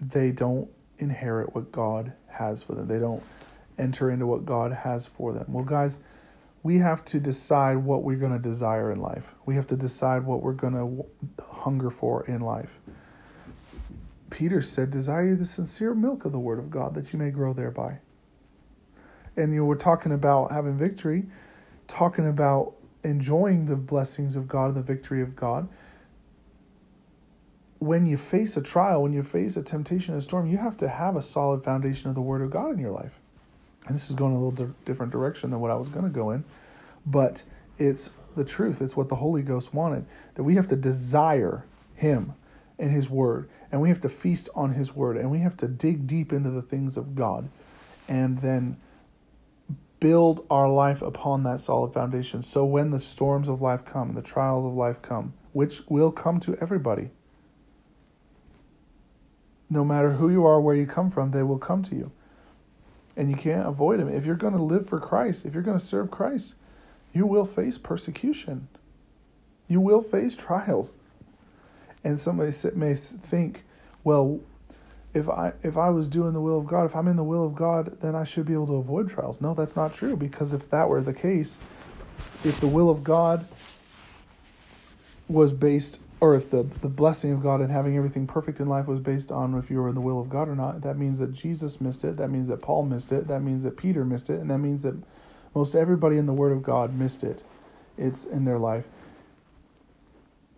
they 0.00 0.30
don't 0.30 0.68
inherit 0.98 1.54
what 1.54 1.72
God 1.72 2.12
has 2.28 2.62
for 2.62 2.74
them. 2.74 2.88
They 2.88 2.98
don't 2.98 3.22
enter 3.78 4.10
into 4.10 4.26
what 4.26 4.46
God 4.46 4.72
has 4.72 5.06
for 5.06 5.32
them. 5.32 5.44
Well, 5.48 5.64
guys, 5.64 6.00
we 6.66 6.78
have 6.78 7.04
to 7.04 7.20
decide 7.20 7.76
what 7.76 8.02
we're 8.02 8.16
going 8.16 8.32
to 8.32 8.40
desire 8.40 8.90
in 8.90 9.00
life. 9.00 9.36
We 9.44 9.54
have 9.54 9.68
to 9.68 9.76
decide 9.76 10.24
what 10.24 10.42
we're 10.42 10.52
going 10.52 10.72
to 10.72 11.44
hunger 11.44 11.90
for 11.90 12.26
in 12.26 12.40
life. 12.40 12.80
Peter 14.30 14.60
said, 14.60 14.90
Desire 14.90 15.36
the 15.36 15.44
sincere 15.44 15.94
milk 15.94 16.24
of 16.24 16.32
the 16.32 16.40
Word 16.40 16.58
of 16.58 16.68
God 16.68 16.94
that 16.96 17.12
you 17.12 17.20
may 17.20 17.30
grow 17.30 17.52
thereby. 17.52 17.98
And 19.36 19.52
you 19.52 19.60
know, 19.60 19.64
we're 19.64 19.76
talking 19.76 20.10
about 20.10 20.50
having 20.50 20.76
victory, 20.76 21.26
talking 21.86 22.26
about 22.26 22.72
enjoying 23.04 23.66
the 23.66 23.76
blessings 23.76 24.34
of 24.34 24.48
God 24.48 24.74
and 24.74 24.76
the 24.76 24.82
victory 24.82 25.22
of 25.22 25.36
God. 25.36 25.68
When 27.78 28.06
you 28.06 28.16
face 28.16 28.56
a 28.56 28.60
trial, 28.60 29.04
when 29.04 29.12
you 29.12 29.22
face 29.22 29.56
a 29.56 29.62
temptation, 29.62 30.16
a 30.16 30.20
storm, 30.20 30.48
you 30.48 30.58
have 30.58 30.76
to 30.78 30.88
have 30.88 31.14
a 31.14 31.22
solid 31.22 31.62
foundation 31.62 32.08
of 32.08 32.16
the 32.16 32.22
Word 32.22 32.42
of 32.42 32.50
God 32.50 32.72
in 32.72 32.80
your 32.80 32.90
life 32.90 33.20
and 33.86 33.94
this 33.94 34.10
is 34.10 34.16
going 34.16 34.34
a 34.34 34.38
little 34.42 34.66
di- 34.66 34.72
different 34.84 35.12
direction 35.12 35.50
than 35.50 35.60
what 35.60 35.70
I 35.70 35.74
was 35.74 35.88
going 35.88 36.04
to 36.04 36.10
go 36.10 36.30
in, 36.30 36.44
but 37.04 37.44
it's 37.78 38.10
the 38.36 38.44
truth. 38.44 38.82
It's 38.82 38.96
what 38.96 39.08
the 39.08 39.16
Holy 39.16 39.42
Ghost 39.42 39.72
wanted 39.72 40.06
that 40.34 40.42
we 40.42 40.56
have 40.56 40.68
to 40.68 40.76
desire 40.76 41.64
Him 41.94 42.34
and 42.78 42.90
His 42.90 43.08
Word, 43.08 43.48
and 43.70 43.80
we 43.80 43.88
have 43.88 44.00
to 44.02 44.08
feast 44.08 44.48
on 44.54 44.72
His 44.72 44.94
Word, 44.94 45.16
and 45.16 45.30
we 45.30 45.38
have 45.38 45.56
to 45.58 45.68
dig 45.68 46.06
deep 46.06 46.32
into 46.32 46.50
the 46.50 46.62
things 46.62 46.96
of 46.96 47.14
God, 47.14 47.48
and 48.08 48.40
then 48.40 48.76
build 50.00 50.44
our 50.50 50.68
life 50.68 51.00
upon 51.00 51.42
that 51.44 51.60
solid 51.60 51.92
foundation. 51.94 52.42
So 52.42 52.64
when 52.64 52.90
the 52.90 52.98
storms 52.98 53.48
of 53.48 53.62
life 53.62 53.84
come, 53.84 54.14
the 54.14 54.22
trials 54.22 54.64
of 54.64 54.74
life 54.74 55.00
come, 55.00 55.32
which 55.52 55.82
will 55.88 56.12
come 56.12 56.38
to 56.40 56.56
everybody, 56.60 57.10
no 59.70 59.84
matter 59.84 60.12
who 60.12 60.28
you 60.30 60.44
are, 60.44 60.60
where 60.60 60.76
you 60.76 60.86
come 60.86 61.10
from, 61.10 61.30
they 61.30 61.42
will 61.42 61.58
come 61.58 61.82
to 61.84 61.96
you 61.96 62.12
and 63.16 63.30
you 63.30 63.36
can't 63.36 63.66
avoid 63.66 63.98
them. 63.98 64.08
If 64.08 64.24
you're 64.24 64.34
going 64.36 64.56
to 64.56 64.62
live 64.62 64.88
for 64.88 65.00
Christ, 65.00 65.46
if 65.46 65.54
you're 65.54 65.62
going 65.62 65.78
to 65.78 65.84
serve 65.84 66.10
Christ, 66.10 66.54
you 67.12 67.26
will 67.26 67.46
face 67.46 67.78
persecution. 67.78 68.68
You 69.68 69.80
will 69.80 70.02
face 70.02 70.34
trials. 70.34 70.92
And 72.04 72.20
somebody 72.20 72.54
may 72.74 72.94
think, 72.94 73.64
well, 74.04 74.40
if 75.14 75.28
I 75.28 75.54
if 75.62 75.78
I 75.78 75.88
was 75.88 76.08
doing 76.08 76.34
the 76.34 76.40
will 76.40 76.58
of 76.58 76.66
God, 76.66 76.84
if 76.84 76.94
I'm 76.94 77.08
in 77.08 77.16
the 77.16 77.24
will 77.24 77.44
of 77.44 77.54
God, 77.54 78.00
then 78.02 78.14
I 78.14 78.24
should 78.24 78.44
be 78.44 78.52
able 78.52 78.66
to 78.66 78.74
avoid 78.74 79.08
trials. 79.08 79.40
No, 79.40 79.54
that's 79.54 79.74
not 79.74 79.94
true 79.94 80.14
because 80.14 80.52
if 80.52 80.68
that 80.70 80.88
were 80.88 81.00
the 81.00 81.14
case, 81.14 81.58
if 82.44 82.60
the 82.60 82.68
will 82.68 82.90
of 82.90 83.02
God 83.02 83.46
was 85.26 85.52
based 85.52 86.00
or 86.20 86.34
if 86.34 86.50
the, 86.50 86.66
the 86.80 86.88
blessing 86.88 87.32
of 87.32 87.42
God 87.42 87.60
and 87.60 87.70
having 87.70 87.96
everything 87.96 88.26
perfect 88.26 88.60
in 88.60 88.68
life 88.68 88.86
was 88.86 89.00
based 89.00 89.30
on 89.30 89.54
if 89.54 89.70
you 89.70 89.78
were 89.78 89.88
in 89.88 89.94
the 89.94 90.00
will 90.00 90.20
of 90.20 90.30
God 90.30 90.48
or 90.48 90.54
not, 90.54 90.80
that 90.82 90.96
means 90.96 91.18
that 91.18 91.32
Jesus 91.32 91.80
missed 91.80 92.04
it. 92.04 92.16
That 92.16 92.28
means 92.28 92.48
that 92.48 92.62
Paul 92.62 92.84
missed 92.84 93.12
it. 93.12 93.28
That 93.28 93.40
means 93.40 93.64
that 93.64 93.76
Peter 93.76 94.04
missed 94.04 94.30
it. 94.30 94.40
And 94.40 94.50
that 94.50 94.58
means 94.58 94.82
that 94.84 94.96
most 95.54 95.74
everybody 95.74 96.16
in 96.16 96.26
the 96.26 96.32
Word 96.32 96.52
of 96.52 96.62
God 96.62 96.94
missed 96.94 97.22
it. 97.22 97.44
It's 97.98 98.24
in 98.24 98.44
their 98.44 98.58
life 98.58 98.86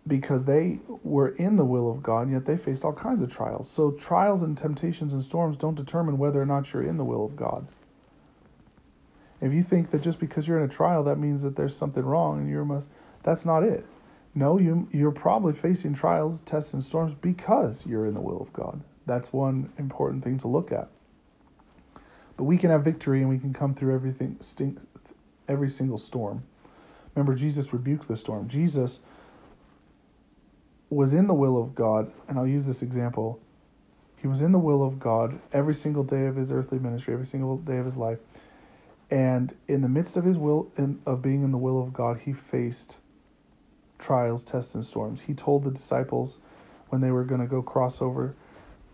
because 0.07 0.45
they 0.45 0.79
were 1.03 1.29
in 1.29 1.57
the 1.57 1.65
will 1.65 1.91
of 1.91 2.01
God, 2.01 2.31
yet 2.31 2.45
they 2.45 2.57
faced 2.57 2.83
all 2.83 2.93
kinds 2.93 3.21
of 3.21 3.31
trials. 3.31 3.69
So, 3.69 3.91
trials 3.91 4.41
and 4.41 4.57
temptations 4.57 5.13
and 5.13 5.23
storms 5.23 5.55
don't 5.55 5.75
determine 5.75 6.17
whether 6.17 6.41
or 6.41 6.45
not 6.45 6.73
you're 6.73 6.83
in 6.83 6.97
the 6.97 7.05
will 7.05 7.23
of 7.23 7.35
God. 7.35 7.67
If 9.39 9.53
you 9.53 9.61
think 9.61 9.91
that 9.91 10.01
just 10.01 10.19
because 10.19 10.47
you're 10.47 10.57
in 10.57 10.65
a 10.65 10.73
trial, 10.73 11.03
that 11.03 11.17
means 11.17 11.43
that 11.43 11.55
there's 11.55 11.75
something 11.75 12.03
wrong 12.03 12.39
and 12.39 12.49
you're 12.49 12.65
must, 12.65 12.87
that's 13.23 13.45
not 13.45 13.63
it. 13.63 13.85
No, 14.39 14.57
you 14.57 14.87
you're 14.93 15.11
probably 15.11 15.51
facing 15.51 15.93
trials, 15.93 16.39
tests, 16.39 16.73
and 16.73 16.81
storms 16.81 17.13
because 17.13 17.85
you're 17.85 18.05
in 18.05 18.13
the 18.13 18.21
will 18.21 18.41
of 18.41 18.53
God. 18.53 18.81
That's 19.05 19.33
one 19.33 19.73
important 19.77 20.23
thing 20.23 20.37
to 20.37 20.47
look 20.47 20.71
at. 20.71 20.87
But 22.37 22.45
we 22.45 22.55
can 22.55 22.69
have 22.69 22.81
victory 22.81 23.19
and 23.19 23.27
we 23.27 23.37
can 23.37 23.51
come 23.53 23.75
through 23.75 23.93
everything 23.93 24.39
every 25.49 25.69
single 25.69 25.97
storm. 25.97 26.43
Remember 27.13 27.35
Jesus 27.35 27.73
rebuked 27.73 28.07
the 28.07 28.15
storm. 28.15 28.47
Jesus 28.47 29.01
was 30.89 31.13
in 31.13 31.27
the 31.27 31.33
will 31.33 31.61
of 31.61 31.75
God, 31.75 32.09
and 32.29 32.39
I'll 32.39 32.47
use 32.47 32.65
this 32.65 32.81
example. 32.81 33.41
He 34.21 34.27
was 34.27 34.41
in 34.41 34.53
the 34.53 34.59
will 34.59 34.83
of 34.83 35.01
God 35.01 35.37
every 35.51 35.75
single 35.75 36.05
day 36.05 36.27
of 36.27 36.37
his 36.37 36.49
earthly 36.49 36.79
ministry, 36.79 37.13
every 37.13 37.25
single 37.25 37.57
day 37.57 37.75
of 37.75 37.83
his 37.83 37.97
life. 37.97 38.19
And 39.11 39.53
in 39.67 39.81
the 39.81 39.89
midst 39.89 40.15
of 40.15 40.23
his 40.23 40.37
will, 40.37 40.71
in, 40.77 41.01
of 41.05 41.21
being 41.21 41.43
in 41.43 41.51
the 41.51 41.57
will 41.57 41.83
of 41.83 41.91
God, 41.91 42.19
he 42.19 42.31
faced 42.31 42.99
trials, 43.99 44.43
tests, 44.43 44.73
and 44.73 44.83
storms. 44.83 45.21
He 45.21 45.33
told 45.33 45.63
the 45.63 45.71
disciples 45.71 46.39
when 46.87 47.01
they 47.01 47.11
were 47.11 47.23
going 47.23 47.41
to 47.41 47.47
go 47.47 47.61
cross 47.61 48.01
over 48.01 48.35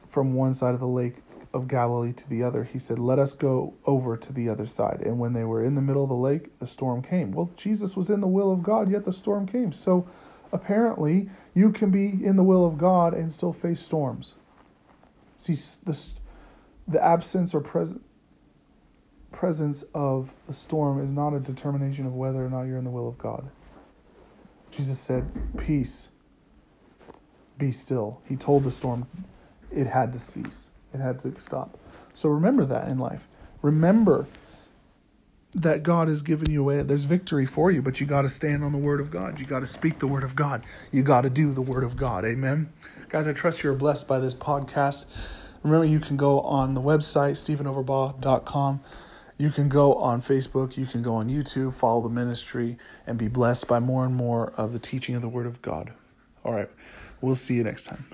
from 0.08 0.34
one 0.34 0.54
side 0.54 0.74
of 0.74 0.80
the 0.80 0.88
lake 0.88 1.16
of 1.54 1.70
Galilee 1.70 2.12
to 2.12 2.30
the 2.30 2.44
other, 2.44 2.66
he 2.66 2.78
said, 2.78 3.00
Let 3.00 3.18
us 3.18 3.34
go 3.34 3.74
over 3.86 4.18
to 4.18 4.34
the 4.34 4.50
other 4.50 4.66
side. 4.66 5.02
And 5.06 5.20
when 5.20 5.34
they 5.34 5.46
were 5.46 5.64
in 5.64 5.76
the 5.76 5.82
middle 5.82 6.04
of 6.04 6.10
the 6.10 6.16
lake, 6.16 6.60
the 6.60 6.68
storm 6.68 7.02
came. 7.02 7.32
Well, 7.32 7.50
Jesus 7.56 7.96
was 7.96 8.10
in 8.10 8.20
the 8.20 8.28
will 8.28 8.52
of 8.52 8.62
God, 8.62 8.92
yet 8.92 9.06
the 9.06 9.14
storm 9.14 9.48
came. 9.48 9.72
So 9.72 10.06
apparently, 10.52 11.30
you 11.54 11.72
can 11.72 11.92
be 11.92 12.08
in 12.08 12.36
the 12.36 12.44
will 12.44 12.66
of 12.66 12.78
God 12.78 13.14
and 13.14 13.32
still 13.32 13.54
face 13.54 13.80
storms. 13.80 14.34
See, 15.38 15.56
the, 15.86 16.10
the 16.88 17.04
absence 17.04 17.56
or 17.56 17.62
present 17.62 18.04
presence 19.32 19.84
of 19.94 20.34
the 20.48 20.54
storm 20.54 21.02
is 21.02 21.12
not 21.12 21.34
a 21.34 21.40
determination 21.42 22.06
of 22.06 22.14
whether 22.14 22.46
or 22.46 22.50
not 22.50 22.64
you're 22.64 22.78
in 22.78 22.86
the 22.86 22.90
will 22.90 23.10
of 23.10 23.18
God. 23.18 23.50
Jesus 24.76 25.00
said, 25.00 25.26
Peace, 25.58 26.10
be 27.58 27.72
still. 27.72 28.22
He 28.28 28.36
told 28.36 28.64
the 28.64 28.72
storm 28.72 29.08
it 29.72 29.88
had 29.88 30.14
to 30.14 30.20
cease, 30.20 30.70
it 30.94 31.00
had 31.00 31.20
to 31.22 31.40
stop. 31.40 31.78
So 32.14 32.30
remember 32.30 32.66
that 32.66 32.88
in 32.88 32.98
life. 32.98 33.28
Remember 33.62 34.28
that 35.54 35.84
God 35.84 36.10
has 36.10 36.22
given 36.22 36.52
you 36.52 36.62
away. 36.62 36.84
There's 36.84 37.06
victory 37.06 37.46
for 37.46 37.72
you, 37.72 37.82
but 37.82 38.02
you 38.02 38.06
got 38.06 38.24
to 38.24 38.30
stand 38.30 38.64
on 38.64 38.74
the 38.74 38.78
word 38.78 39.00
of 39.00 39.10
God. 39.10 39.40
You 39.40 39.46
got 39.46 39.62
to 39.62 39.66
speak 39.66 40.00
the 40.00 40.08
word 40.08 40.26
of 40.26 40.36
God. 40.36 40.66
You 40.92 41.02
got 41.02 41.22
to 41.22 41.30
do 41.30 41.54
the 41.54 41.62
word 41.62 41.84
of 41.84 41.96
God. 41.96 42.26
Amen. 42.26 42.72
Guys, 43.08 43.28
I 43.28 43.34
trust 43.34 43.64
you're 43.64 43.74
blessed 43.74 44.08
by 44.08 44.20
this 44.20 44.34
podcast. 44.34 45.06
Remember, 45.64 45.86
you 45.86 46.00
can 46.00 46.18
go 46.18 46.42
on 46.42 46.74
the 46.74 46.82
website, 46.82 47.32
stephenoverbaugh.com. 47.32 48.82
You 49.38 49.50
can 49.50 49.68
go 49.68 49.96
on 49.96 50.22
Facebook, 50.22 50.78
you 50.78 50.86
can 50.86 51.02
go 51.02 51.16
on 51.16 51.30
YouTube, 51.30 51.74
follow 51.74 52.02
the 52.02 52.10
ministry, 52.10 52.78
and 53.06 53.18
be 53.18 53.28
blessed 53.28 53.68
by 53.68 53.80
more 53.80 54.06
and 54.06 54.16
more 54.16 54.54
of 54.56 54.72
the 54.72 54.80
teaching 54.80 55.16
of 55.16 55.22
the 55.22 55.28
Word 55.28 55.46
of 55.46 55.62
God. 55.62 55.92
All 56.46 56.54
right, 56.54 56.70
we'll 57.20 57.36
see 57.36 57.56
you 57.56 57.64
next 57.64 57.84
time. 57.84 58.06